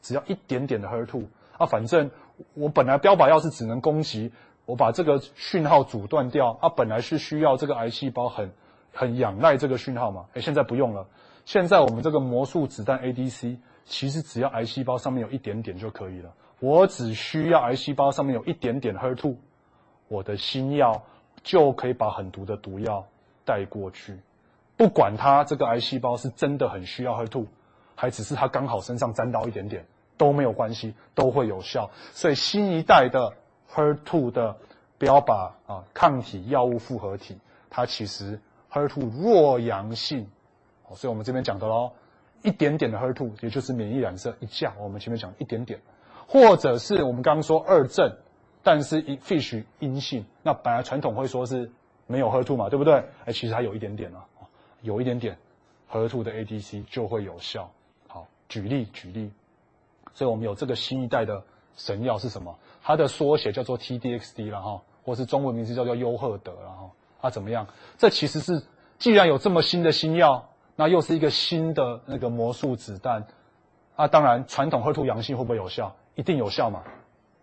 [0.00, 1.26] 只要一点点的 HER2，
[1.58, 2.10] 啊，反正
[2.54, 4.32] 我本来标靶药是只能攻击，
[4.64, 8.50] 我把这个讯号阻断掉，啊，本来是需要这个癌细胞很
[8.94, 11.06] 很仰赖这个讯号嘛，哎，现在不用了，
[11.44, 16.32] 现在我们这个魔术子弹 ADC，其实只要癌细胞上面有一点点就可以了，
[16.62, 19.34] 我只需要癌细胞上面有一点点 HER2，
[20.06, 21.02] 我的新药
[21.42, 23.04] 就可以把很毒的毒药
[23.44, 24.16] 带过去。
[24.76, 27.46] 不管它这个癌细胞是真的很需要 HER2，
[27.96, 29.84] 还只是它刚好身上沾到一点点，
[30.16, 31.90] 都没有关系，都会有效。
[32.12, 33.34] 所以新一代的
[33.72, 34.56] HER2 的
[34.98, 37.36] 标靶啊抗体药物复合体，
[37.70, 38.38] 它其实
[38.70, 40.28] HER2 弱阳性，
[40.94, 41.90] 所以我们这边讲的喽，
[42.42, 45.80] 一点点的 HER2，也就是免疫染色一价，我们前面讲一点点，
[46.26, 48.16] 或者是我们刚刚说二正，
[48.62, 51.70] 但是 FISH 阴性，那本来传统会说是
[52.06, 52.94] 没有 HER2 嘛，对不对？
[53.24, 54.24] 哎，其实还有一点点啊。
[54.82, 55.38] 有一点点
[55.92, 57.70] ，HER2 的 ADC 就会有效。
[58.08, 59.30] 好，举例举例，
[60.12, 61.40] 所以我们有这个新一代的
[61.76, 62.58] 神药是什么？
[62.82, 66.90] 它的缩写叫做 TDXD 了哈，或是中文名字叫做优赫德了哈。
[67.20, 67.68] 它怎么样？
[67.96, 68.60] 这其实是
[68.98, 73.24] 既然有这么新的新药，那又是一个新的那个魔术子弹，
[74.02, 75.94] 啊，当然传统 HER2 阳性会不会有效？
[76.16, 76.82] 一定有效嘛。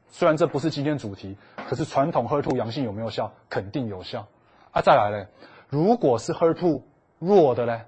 [0.10, 1.38] 虽然这不是今天主题，
[1.70, 3.32] 可是传统 HER2 阳性有没有效？
[3.50, 4.28] 肯定有效。
[4.72, 5.28] 啊，再来嘞，
[5.70, 6.82] 如果是 HER2。
[7.20, 7.82] 弱的呢，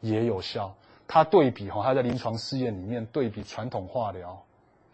[0.00, 0.74] 也有效。
[1.08, 4.42] 它对比哈，它在临床试验里面对比传统化疗，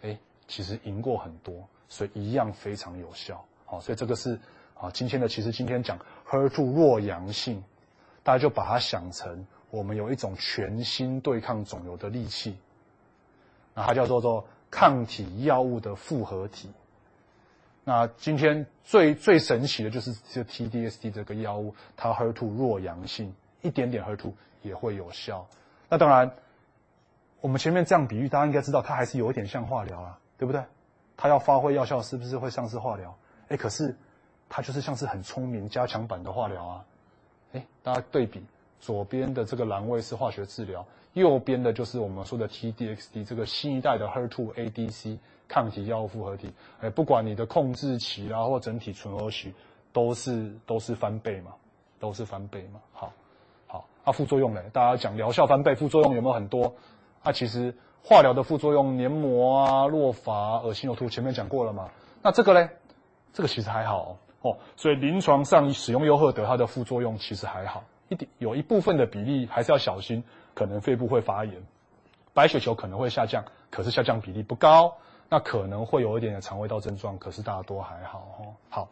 [0.03, 3.45] 哎，其实赢过很多，所以一样非常有效。
[3.65, 4.39] 好，所以这个是
[4.75, 5.99] 啊，今天的其实今天讲
[6.29, 7.63] HER2 弱阳性，
[8.23, 12.57] 大家就把它想成我们有一种全新对抗肿瘤的利器，
[13.77, 16.69] 那它叫做做抗体药物的复合体。
[17.85, 23.33] 那今天最最神奇的就是这 TDSD 这个药物，它 HER2 弱阳性。
[23.63, 25.45] 一点点 HER2 也会有效，
[25.89, 26.31] 那当然，
[27.41, 30.63] 我们前面这样比喻，大家应该知道，它还是有一点像化疗啊，对不对？
[31.17, 33.17] 它要发挥药效，是不是会像是化疗？
[33.49, 33.97] 哎，可是
[34.49, 36.85] 它就是像是很聪明加强版的化疗啊！
[37.55, 38.41] 哎，大家对比，
[38.79, 40.87] 左边的这个栏位是化学治疗，
[41.21, 46.53] 右边的就是我们说的 TDXD 这个新一代的 HER2 ADC 抗体药物复合体。
[46.81, 49.53] 哎，不管你的控制期啊，或整体存活期，
[49.93, 51.53] 都是都是翻倍嘛，
[51.99, 53.13] 都是翻倍嘛，好。
[54.05, 56.77] 啊，副作用呢，大家讲疗效翻倍，副作用有没有很多？
[57.25, 61.91] 啊，其实化疗的副作用，黏膜啊、落发、恶心呕吐，前面讲过了嘛。
[62.23, 62.71] 那这个嘞，
[63.33, 64.59] 这个其实还好哦。
[64.77, 70.23] 所以临床上使用优赫德，它的副作用其实还好，一点有一部分的比例还是要小心，
[70.57, 71.63] 可能肺部会发炎，
[72.35, 74.97] 白血球可能会下降，可是下降比例不高，
[75.29, 78.57] 那可能会有一点点肠胃道症状，可是大多还好哦。
[78.69, 78.89] 好。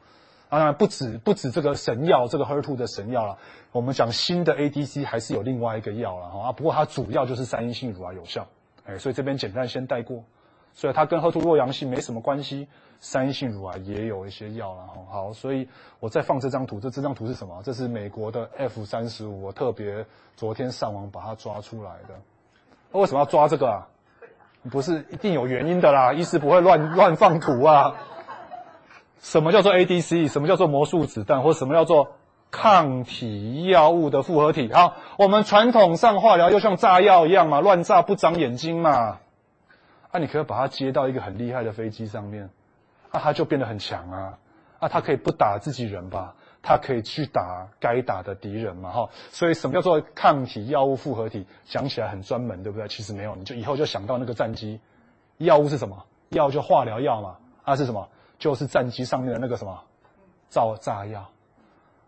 [0.51, 3.39] 当然不止不止这个神药，这个 HER2 的神药了。
[3.73, 6.53] 我们讲新的 ADC 还是有另外一个药了哈啊。
[6.53, 8.47] 不过它主要就是三阴性乳癌有效，
[8.85, 10.23] 哎，所以这边简单先带过。
[10.73, 12.69] 所以它跟 HER2 弱阳性没什么关系，
[13.01, 14.95] 三性乳癌也有一些药了哈。
[15.11, 15.69] 好，所以
[16.01, 17.61] 我再放这张图，这这张图是什么？
[17.63, 20.05] 这是美国的 F 三十五，我特别
[20.37, 22.15] 昨天上网把它抓出来的。
[22.93, 23.87] 为什么要抓这个啊？
[24.71, 27.95] 不是一定有原因的啦，医师不会乱乱放图啊。
[29.21, 30.29] 什么叫做 ADC？
[30.31, 31.43] 什么叫做魔术子弹？
[31.43, 32.13] 或什么叫做
[32.51, 34.73] 抗体药物的复合体？
[34.73, 39.19] 好，我们传统上化疗又像炸药一样嘛，乱炸不长眼睛嘛。
[40.11, 42.49] 啊，你可以把它接到一个很厉害的飞机上面，
[43.15, 44.39] 那、啊、它就变得很强啊。
[44.81, 46.35] 啊，他可以不打自己人吧？
[46.61, 48.91] 他可以去打该打的敌人嘛？
[48.91, 51.47] 哈，所以什么叫做抗体药物复合体？
[51.65, 52.89] 讲起来很专门，对不对？
[52.89, 54.81] 其实没有，你就以后就想到那个战机，
[55.39, 56.05] 药物是什么？
[56.31, 57.37] 药就化疗药嘛。
[57.63, 58.09] 啊，是什么？
[58.39, 59.85] 就是战机上面的那个什么
[60.49, 61.31] 造炸药，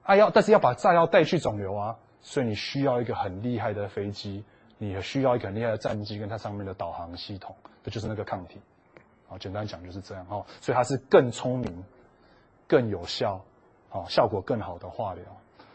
[0.03, 4.45] 啊要，但是要把炸药带去肿瘤啊，所以你需要一个很厉害的飞机，
[4.77, 7.55] 你需要一个很厉害的战机跟它上面的导航系统，
[7.85, 8.61] 这就是那个抗体，
[9.29, 11.85] 啊，简单讲就是这样哈，所以它是更聪明、
[12.67, 13.41] 更有效，
[13.91, 15.25] 啊，效果更好的化疗。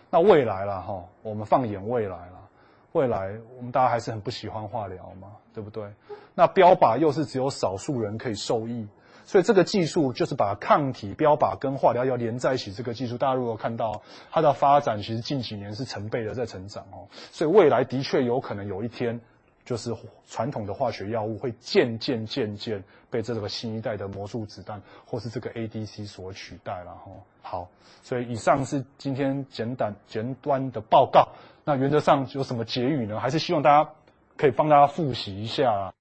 [0.09, 2.49] 那未来了哈，我们放眼未来了，
[2.91, 5.85] 未来我们大家还是很不喜欢化疗嘛，对不对？
[6.33, 8.87] 那标靶又是只有少数人可以受益。
[9.23, 12.73] 所以这个技术就是把抗体标靶跟化疗药连在一起。
[12.73, 17.07] 这个技术，大家如果看到它的发展，其实近几年是成倍的在成长哦。
[17.31, 19.21] 所以未来的确有可能有一天，
[19.63, 19.95] 就是
[20.27, 27.11] 传统的化学药物会渐渐渐渐被这个新一代的魔术子弹或是这个 ADC 所取代了哈。
[27.41, 27.69] 好，
[28.01, 31.27] 所以以上是今天简短简短的报告。
[31.63, 33.19] 那原则上有什么结语呢？
[33.19, 33.89] 还是希望大家
[34.35, 35.93] 可以帮大家复习一下。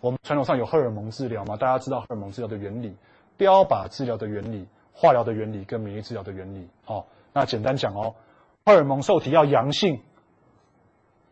[0.00, 1.56] 我们传统上有荷尔蒙治疗嘛？
[1.56, 2.94] 大家知道荷尔蒙治疗的原理、
[3.36, 6.68] 标靶治疗的原理、化疗的原理跟免疫治疗的原理。
[6.86, 8.14] 哦，那简单讲哦，
[8.66, 10.00] 荷尔蒙受体要阳性，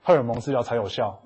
[0.03, 1.21] 荷尔蒙治疗才有效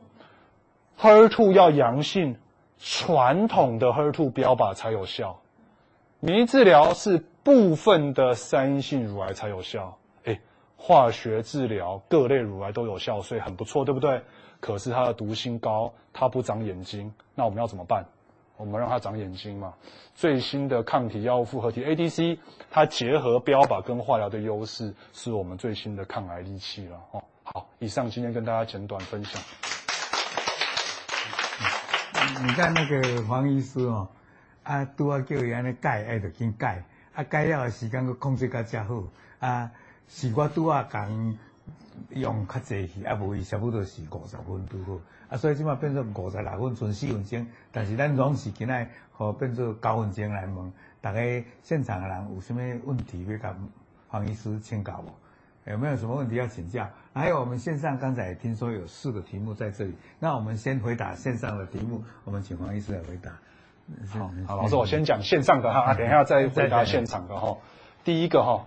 [1.01, 2.36] ；HER2 要阳性
[2.78, 5.40] 传统的 HER2 标靶才有效，
[6.20, 9.97] 免疫治疗是部分的三性乳癌才有效。
[10.24, 10.40] 哎，
[10.76, 14.22] 化学治疗各类乳癌都有效，所以很不错，对不对？
[14.59, 18.05] 可是它的毒性高，它不长眼睛，那我们要怎么办？
[18.57, 19.74] 我们让它长眼睛嘛。
[20.14, 22.38] 最新的抗体药物复合体 ADC，
[22.70, 26.99] 它结合标靶跟化疗的优势，是我们最新的抗癌利器了。
[27.11, 29.42] 哦，好，以上今天跟大家简短分享。
[32.43, 34.09] 你看那个黄医师哦，
[34.62, 39.05] 啊，拄啊叫伊安尼改，爱就紧改，啊，改了的时间佫控制较正好，
[39.39, 39.70] 啊，
[40.09, 41.39] 是我拄啊讲
[42.11, 52.59] 用较济去，啊，无伊差不多是五十分拄好，啊，所以即马变做五十六分，剩四分钟，但是咱拢是今仔互变做九分钟来问，大家现场的人有啥物
[52.89, 53.55] 问题要甲
[54.09, 55.11] 黄医师请教无？
[55.73, 56.89] 有没有什么问题要请教？
[57.12, 63.31] 还有我们线上刚才听说有四个题目在这里，那我们先回答线上的题目，我们请黄医师来回答。
[64.09, 67.57] 好，好，老师，我先讲线上的哈， 等一下再回答现场的哈。
[68.05, 68.67] 第一个哈，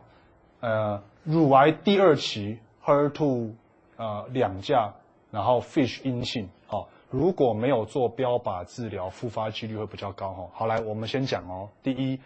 [0.60, 3.54] 呃，乳癌第二期，HER2
[3.96, 4.94] 呃两价，
[5.32, 10.50] 然后 FISH 阴性，好，如果没有做标靶治疗，复发几率会比较高哈。
[10.54, 12.20] 好，来，我们先讲哦，第一。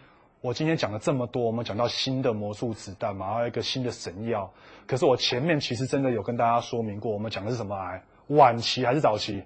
[0.44, 4.52] 我今天讲了这么多，我们讲到新的魔术子弹嘛，还有一个新的神药。
[4.86, 8.02] 可是我前面其实真的有跟大家说明过，我们讲的是什么癌？
[8.26, 9.42] 晚期还是早期？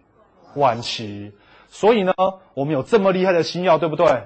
[0.56, 1.32] 晚期。
[1.68, 2.12] 所以呢，
[2.52, 4.24] 我们有这么厉害的新药，对不对？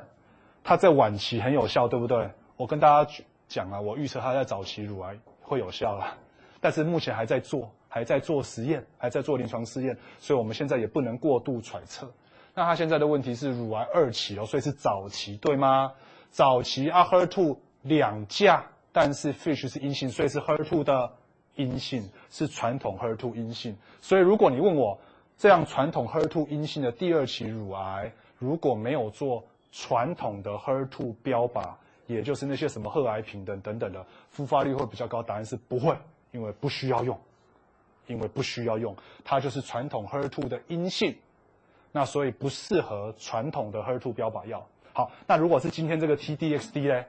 [0.64, 2.30] 它在晚期很有效，对不对？
[2.56, 3.12] 我跟大家
[3.48, 6.16] 讲啊，我预测它在早期乳癌会有效了，
[6.58, 12.10] 但是目前还在做，还在做实验，还在做临床试验，所以我们现在也不能过度揣测。
[12.54, 15.92] 那它现在的问题是乳癌二期哦，所以是早期，对吗？
[16.32, 21.12] 早期啊，HER2 两价，但是 FISH 是阴性，所以是 HER2 的
[21.56, 23.76] 阴性，是传统 HER2 阴性。
[24.00, 24.98] 所以如果你问我，
[25.36, 31.68] 这样传统 HER2 阴性的第二期乳癌，如果没有做传统的 HER2 标靶，
[32.06, 35.22] 也就是那些什么贺癌平等等等的，复发率会比较高？
[35.22, 35.94] 答案是不会，
[36.30, 37.20] 因为不需要用，
[38.06, 41.14] 因为不需要用，它就是传统 HER2 的阴性，
[41.92, 44.66] 那所以不适合传统的 HER2 标靶药。
[44.93, 47.05] 好，那如果是今天这个 T-DXd 呢？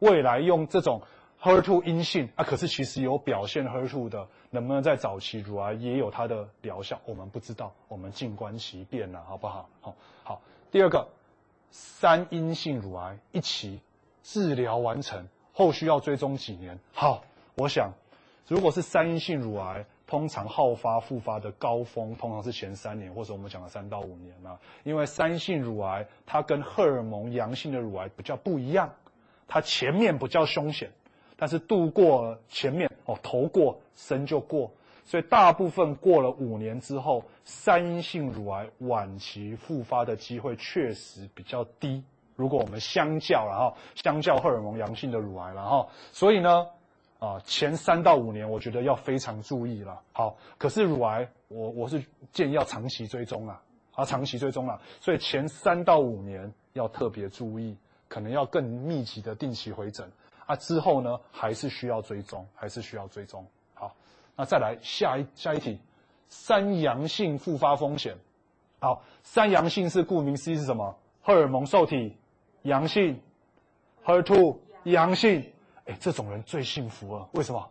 [0.00, 1.02] 未来用这种
[1.40, 7.00] HER2 阴性啊，可是其实有表现 HER2 的，能不能在早期乳癌也有它的疗效？
[7.04, 9.68] 我们不知道，我们静观其变了，好不好？
[9.80, 10.42] 好，好。
[10.70, 11.08] 第二个，
[11.70, 13.80] 三阴性乳癌一起
[14.22, 16.78] 治疗完成，后续要追踪几年？
[16.92, 17.92] 好，我想，
[18.48, 19.86] 如果是三阴性乳癌。
[20.06, 24.56] 通常好发复发的高峰，通常是前三年，或者我们讲的三到五年啊。
[24.84, 28.88] 因为三性乳癌它跟荷尔蒙阳性的乳癌比较不一样，
[29.48, 30.92] 它前面比较凶险，
[31.36, 34.70] 但是度过前面哦，头过身就过，
[35.04, 42.04] 所以大部分过了五年之后，三性乳癌晚期复发的机会确实比较低。
[42.36, 46.68] 如果我们相较，然后相较荷尔蒙阳性的乳癌，然后所以呢。
[47.18, 50.02] 啊，前三到五年，我觉得要非常注意了。
[50.12, 53.62] 好，可是乳癌，我我是建议要长期追踪啊，
[53.92, 57.74] 啊，长期追踪啊，所以前三到五年要特别注意，
[58.06, 60.06] 可能要更密集的定期回诊
[60.44, 60.54] 啊。
[60.56, 63.46] 之后呢，还是需要追踪，还是需要追踪。
[63.72, 63.94] 好，
[64.36, 65.80] 那再来下一下一题，
[66.28, 68.14] 三阳性复发风险。
[68.78, 70.94] 好，三阳性是顾名思义是什么？
[71.22, 72.14] 荷尔蒙受体
[72.62, 73.18] 阳性
[74.04, 75.50] ，HER2 阳性。
[75.86, 77.28] 哎，这种人最幸福了。
[77.32, 77.68] 为什么？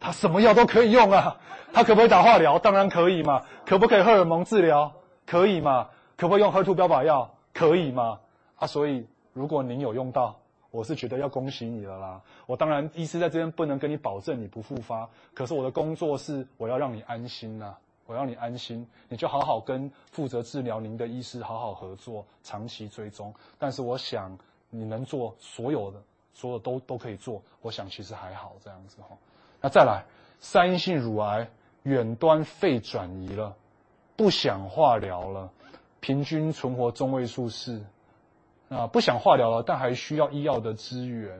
[0.00, 1.38] 他什么药都可以用啊。
[1.72, 2.58] 他可不可以打化疗？
[2.58, 3.44] 当然可以嘛。
[3.64, 4.92] 可不可以荷尔蒙治疗？
[5.26, 5.88] 可以嘛。
[6.16, 7.34] 可不可以用 HER2 标靶药？
[7.52, 8.18] 可以嘛。
[8.56, 10.38] 啊，所以如果您有用到，
[10.70, 12.20] 我是觉得要恭喜你了啦。
[12.46, 17.78] 我当然医师在这边不能跟你保证你不复发，可是我的工作是我要让你安心呐、啊。
[18.06, 23.32] 我要你安心，你就好好跟负责治疗您的医师好好合作，长期追踪。
[23.58, 24.36] 但是我想
[24.70, 26.02] 你能做所有的。
[26.32, 29.16] 所有都都可以做，我想其实还好这样子哈。
[29.60, 30.04] 那再来，
[30.40, 31.48] 三阴性乳癌
[31.82, 33.54] 远端肺转移了，
[34.16, 35.50] 不想化疗了，
[36.00, 37.80] 平均存活中位数是
[38.68, 41.38] 啊，不想化疗了，但还需要医药的资源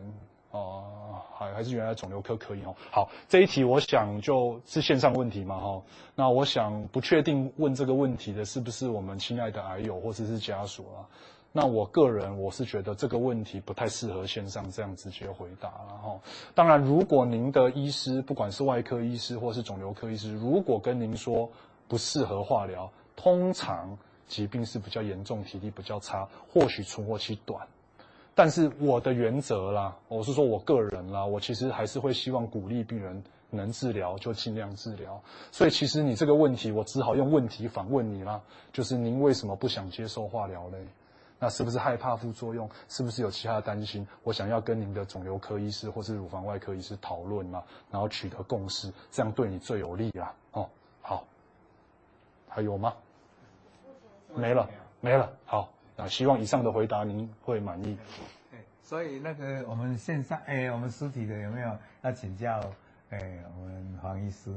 [0.52, 2.74] 啊，还还是原来肿瘤科可以哦。
[2.90, 5.82] 好，这一题我想就是线上问题嘛哈。
[6.14, 11.08] 那我想不确定问这个问题的是不是我们亲爱的癌友或者是家属啊？
[11.54, 16.18] 那我个人我是觉得这个问题不太适合线上这样直接回答，然后
[16.54, 21.50] 当然，如果您的医师不管是外科医师或是肿瘤科医师，如果跟您说
[21.88, 27.66] 不适合化疗，通常疾病是比较严重，体力比较差，或许存活期短。
[28.34, 35.22] 但是我的原则啦，我是说我个人啦，我其实还是会希望鼓励病人能治疗就尽量治疗。
[35.50, 38.40] 所以其实你这个问题，我只好用问题反问你啦，
[38.72, 40.78] 就是您为什么不想接受化疗嘞？
[41.42, 42.70] 那是不是害怕副作用？
[42.88, 44.06] 是不是有其他的担心？
[44.22, 50.32] 我想要跟您的肿瘤科医师或是乳房外科医师讨论嘛，然后取得共识，这样对你最有利啦。
[50.52, 50.70] 哦，
[51.00, 51.26] 好，
[52.48, 52.94] 还有吗？
[54.36, 54.70] 没了，
[55.00, 55.32] 没了。
[55.44, 57.98] 好，那希望以上的回答您会满意。
[58.52, 62.60] 对，所以那个我们线上，哎，我们实体的有没有要请教？
[63.10, 64.54] 哎，我们黄医师。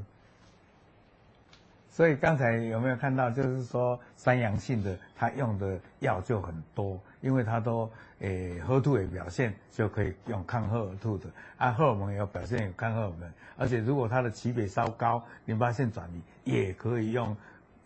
[1.95, 7.89] 所以刚才有没有看到，就是说三阳性的，他用的药就很多，因为他都
[8.19, 17.33] 诶，HER2 也表现就可以用抗荷尔吐的，啊，荷尔蒙也有表现有抗荷尔蒙，而且如果他的级别稍高，淋巴腺转移也可以用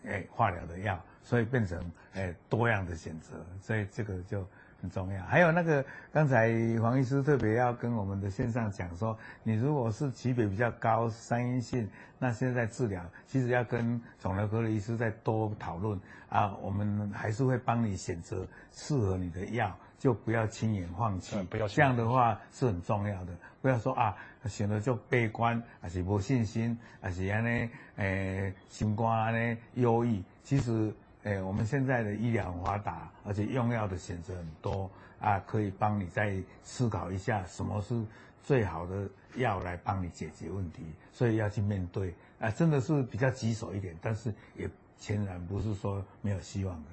[0.02, 1.78] 诶化疗的药，所以变成
[2.14, 4.44] 诶多样的选择，所以这个就。
[4.80, 6.48] 很重要，还有那个刚才
[6.80, 16.00] 黄医师特别要跟我们的线上讲说，你如果是级别比较高，三阴性，那现在治疗其实要跟肿瘤科的医师再多讨论
[16.30, 24.16] 啊，我们还是会帮你选择适合你的药，就不要轻言放弃，不要这样的话是很重要的，不要说啊
[24.46, 30.90] 选择就悲观，还是没信心，还是安尼诶心肝安尼忧郁，其实。
[31.22, 34.90] 哎，我们现在的医疗很发达，而且用药的选择很多
[35.20, 38.02] 啊，可以帮你再思考一下什么是
[38.42, 39.06] 最好的
[39.36, 44.68] 药来帮你解决问题，所以要去面对啊，真的是比较棘手一点，但是也
[44.98, 46.90] 全然不是说没有希望的。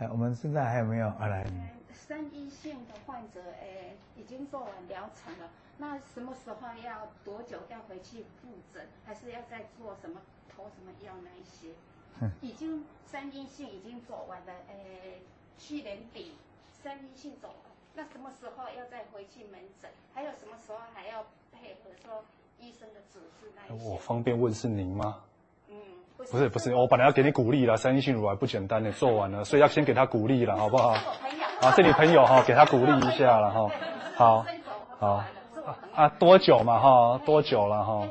[0.00, 1.26] 哎，我们现在还有没有啊？
[1.26, 1.46] 来，
[1.92, 10.20] 三一性的患者，哎，已经做完疗程了，那什么时候要多久要回去复诊，还是要再做什么
[10.54, 11.72] 投什么药那一些？
[12.40, 15.20] 已经三阴性已经做完了，诶，
[15.58, 16.32] 去年底
[16.70, 19.90] 三阴性走了，那什么时候要再回去门诊？
[20.14, 22.24] 还有什么时候还要配合说
[22.58, 23.88] 医生的指示那一些？
[23.88, 25.16] 我方便问是您吗？
[25.68, 25.76] 嗯，
[26.16, 30.90] 不是不是，我本来要给你鼓励了，三阴性乳癌不简单的，做完了，所以要先给他鼓励了，好不好？
[31.62, 33.70] 啊，是你朋友哈，给他鼓励一下了哈。
[34.14, 34.46] 好，
[34.98, 35.24] 好，
[35.94, 37.18] 啊，多久嘛哈？
[37.24, 38.08] 多久了哈？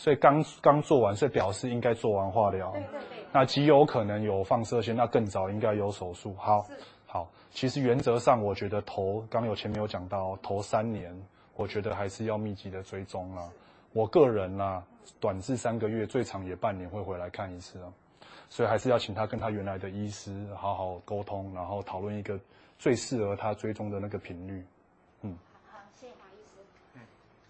[0.00, 2.72] 所以刚刚做完，所以表示应该做完化疗。
[2.72, 3.24] 对对对。
[3.30, 6.34] 那极有可能有放射线，那更早应该有手术。
[6.38, 6.64] 好，
[7.04, 7.30] 好。
[7.50, 11.14] 其实原则上，我觉得头刚有前面有讲到，头三年，
[11.54, 13.46] 我觉得还是要密集的追踪啊。
[13.92, 14.82] 我个人啊，
[15.20, 17.92] 短至三个月，最长也半年会回来看一次啊。
[18.48, 22.40] 所以还是要请他跟他原来的医师好好沟通，然后讨论一个
[22.78, 24.64] 最适合他追踪的那个频率。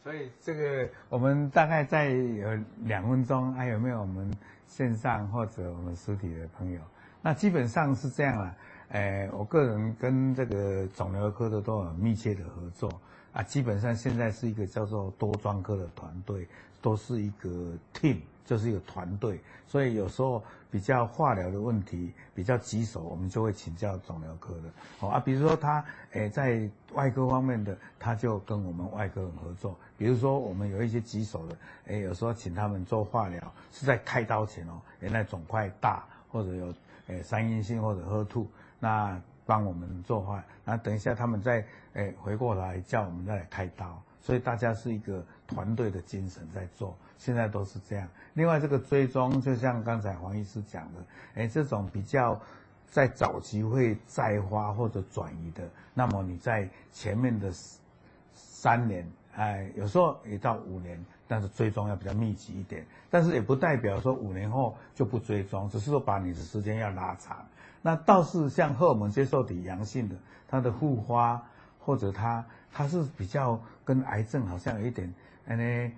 [0.03, 4.31] 所以这个我们大概再有两分钟，还有没有我们
[4.67, 6.81] 线上或者我们实体的朋友？
[7.21, 8.57] 那基本上是这样了。
[8.89, 12.91] 诶，我个人跟这个肿瘤科的都有密切的合作
[13.33, 13.43] 啊。
[13.43, 16.49] 基本上现在是一个叫做多专科的团队，
[16.81, 17.51] 都是一个
[17.95, 19.39] team，就是一个团队。
[19.67, 24.71] 所以有时候比较化疗的问题比较棘手，我们就会请教肿瘤科的。
[25.01, 29.77] 哦啊，比如说他诶在外科方面的，他就跟我们外科人合作。
[29.99, 31.57] 比如说我们有一些棘手的，
[31.87, 36.75] 诶有时候请他们做化疗是在开刀前哦，原来肿块大或者有
[37.09, 38.49] 诶三阴性或者喝吐。
[38.79, 41.65] 那帮我们做化，那等一下他们再
[41.95, 48.09] 诶回过来叫我们再来开刀，所以大家是一个团队的精神在做，现在都是这样。
[48.33, 51.01] 另外这个追踪，就像刚才黄医师讲的，
[51.35, 52.41] 诶这种比较
[52.87, 57.53] 在早期会再发或者转移的，那么你在前面的
[58.33, 59.07] 三年，
[59.37, 60.99] 哎，有时候也到五年，
[61.29, 67.45] 但是追踪要比较密集一点，但是也不代表说五年后就不追踪，只是说把你的时间要拉长。
[67.83, 70.17] 那倒是像荷尔蒙接受体阳性的，
[70.49, 71.43] 它的复发
[71.79, 75.13] 或者它它是比较跟癌症好像有一点，
[75.47, 75.91] 哎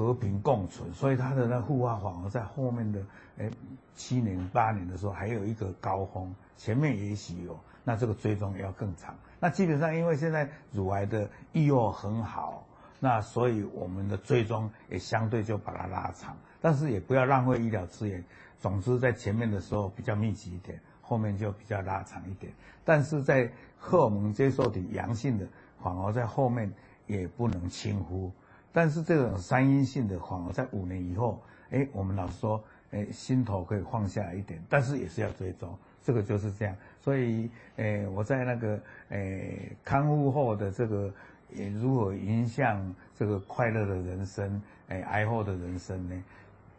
[0.00, 3.02] 和平共存，所以它的那护发反而在后面的
[3.36, 3.50] 哎
[3.94, 9.14] 七年八年的时候还有一个高峰，前面也许有，那这个追踪要更长。
[9.38, 12.66] 那基本上因为现在乳癌的预后很好，
[12.98, 18.24] 那所以我们的追踪也相对就把它拉长，但是也不要浪费医疗资源。
[18.58, 20.80] 总之在前面的时候比较密集一点。
[21.02, 22.52] 后面就比较拉长一点，
[22.84, 25.46] 但是在荷尔蒙接受体阳性的，
[25.82, 26.72] 反而在后面
[27.08, 28.30] 也不能轻忽。
[28.72, 32.62] 但是这种三阴性的，反而在五年以后，哎，我们老实说，
[32.92, 36.76] 哎，心头可以放下一点，但是也是要追踪，这个就是这样。
[37.00, 39.52] 所以，哎，我在那个，哎，
[39.84, 41.12] 康复后的这个，
[41.50, 46.22] 也如何影响这个快乐的人生，哎，癌后的人生呢？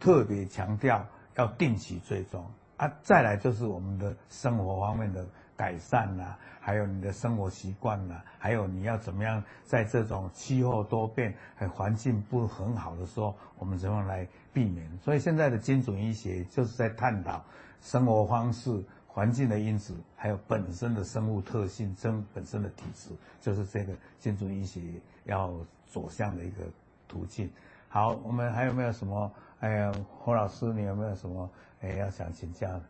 [0.00, 2.44] 特别强调要定期追踪。
[2.76, 5.24] 啊，再来就是我们的生活方面的
[5.62, 14.90] 改善啦、啊，还有你的生活习惯啦，还有你要怎么样在这种气候多变、还环境不很好的时候，我们怎么样来避免？
[14.98, 17.40] 所以现在的精准医学就是在探讨
[17.80, 23.10] 生活方式、环境的因子，还有本身的生物特性、生本身的体质，
[23.40, 24.80] 就是这个精准医学
[25.26, 25.54] 要
[25.86, 26.64] 走向的一个
[27.06, 27.48] 途径。
[27.88, 29.32] 好，我们还有没有什么？
[29.60, 31.48] 哎呀，侯老师，你有没有什么
[31.82, 32.82] 哎要想请教的？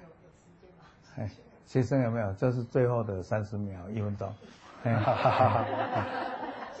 [0.00, 0.84] 有有时间吗？
[1.16, 1.28] 哎，
[1.72, 2.30] 学生有没有？
[2.34, 4.30] 这是最后的三十秒，一分钟。
[4.84, 6.06] 哎，哈哈哈哈哈。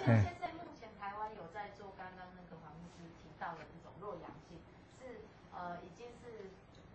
[0.04, 4.58] 现在目前台湾有在做刚刚那个黄医师提到的那种弱阳性，
[5.00, 5.24] 是
[5.56, 6.50] 呃已经是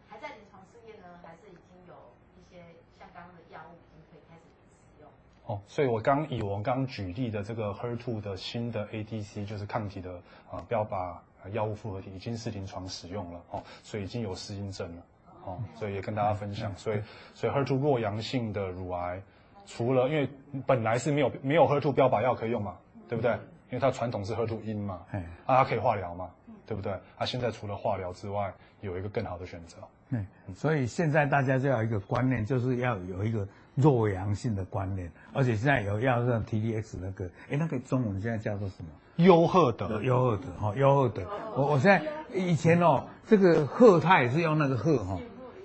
[0.08, 1.95] 还在临床试验呢，还是已经有
[2.38, 2.62] 一些
[3.00, 5.10] 像刚刚的药物已经可以开始使用？
[5.48, 10.22] 哦，所以我刚以我刚举例的这个 HER2 的新的 ADC，就是抗体的
[10.52, 11.18] 啊标靶。
[11.54, 15.04] 药物复合体已经是临床使用了哦，所以已经有适应症了
[15.48, 16.76] 哦，所以也跟大家分享。
[16.76, 17.02] 所以，
[17.34, 19.22] 所以 HER2 弱阳性的乳癌，
[19.66, 20.30] 除了因为
[20.66, 22.76] 本来是没有没有 HER2 标靶药可以用嘛，
[23.08, 23.32] 对不对？
[23.70, 25.02] 因为它传统是 HER2 阴嘛，
[25.45, 26.30] 啊，它可以化疗嘛，
[26.66, 26.91] 对不对？
[27.18, 29.78] 啊，现在除了化疗之外，有一个更好的选择。
[30.10, 30.26] 嗯，
[30.56, 33.45] 所以现在大家就要一个观念，就是要有一个
[33.76, 38.89] 弱阳性的观念，而且现在有要让 TDX 那个，哎，那个中文现在叫做什么？
[39.18, 41.24] 优赫德，优赫德，哈，优赫德。
[41.56, 42.02] 我我现在
[42.34, 45.18] 以前哦，这个赫它也是用那个赫哈，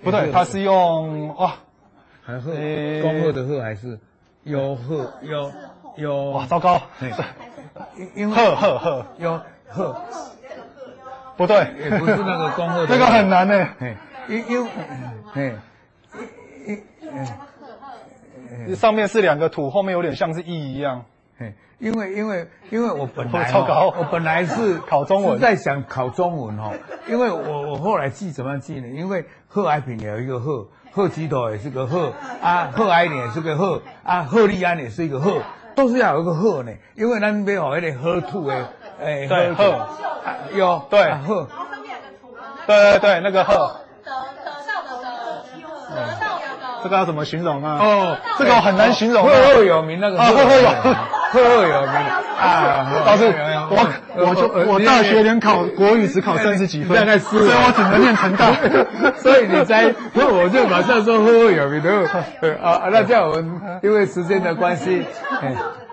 [0.03, 1.53] 不对，它是用哇，
[2.23, 3.97] 还是恭贺的贺还是？
[4.43, 5.51] 优赫优
[5.95, 6.31] 优？
[6.31, 6.81] 哇，糟糕，
[7.95, 9.39] 因因为赫赫赫优
[9.69, 9.95] 赫，
[11.37, 13.69] 不对，也不是那个恭贺，这个很难呢，
[14.27, 14.67] 因因
[15.33, 15.55] 哎，
[18.75, 21.05] 上面是两个土，后面有点像是一一样。
[21.79, 23.51] 因为因为因为我本来
[23.97, 26.71] 我本来是 考中文，在想考中文哈，
[27.07, 28.87] 因为我我后来记怎么记呢？
[28.87, 35.41] 因为贺爱平有一个贺，贺吉头也是个贺啊，贺爱莲也是个贺啊，贺利安也是一个贺，
[35.75, 36.71] 都是要有一个贺呢。
[36.95, 38.55] 因为咱没有那个贺土的，
[39.01, 39.87] 哎，对贺
[40.53, 41.47] 有对贺，
[42.67, 43.77] 对对对，那个贺。
[46.83, 47.77] 这个要怎么形容啊？
[47.79, 49.23] 哦，这个很难形容。
[49.23, 50.69] 赫赫有名那个，赫赫有，
[51.33, 51.93] 赫赫有名
[52.39, 52.85] 啊！
[53.07, 53.33] 老师，
[53.71, 53.75] 我
[54.15, 58.51] 我就我大学连考国语只考三十几分，大概是，所以我只能念成大。
[59.17, 61.91] 所以你在，那我就马上说赫赫有名的。
[62.61, 65.03] 啊，那这样我们因为时间的关系，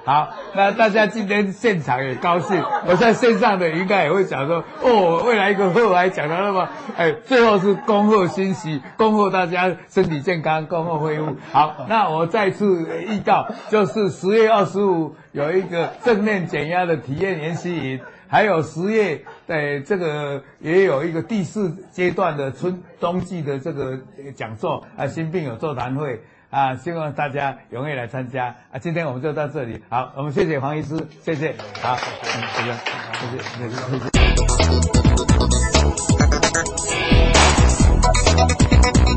[0.05, 11.37] 好，那大家今天现场也高兴，我在线上的应该也会讲说，哦，未来一个贺还讲到那么，哎，最后是恭贺新喜，恭贺大家身体健康，恭贺恢复。
[11.53, 18.01] 好，那我再次预告，就是十月二十五有一个正念减压的体验研习营，
[18.31, 23.99] 还有十月，在这个也有一个第四阶段的春冬季的这个
[24.37, 28.79] 讲座啊，新病友座谈会啊，希望大家踊跃来参加啊。
[28.79, 32.73] 今天我们就到这里，好，我们谢谢黄医师，谢谢，好，谢谢，
[33.19, 33.99] 谢谢，谢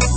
[0.07, 0.12] 谢。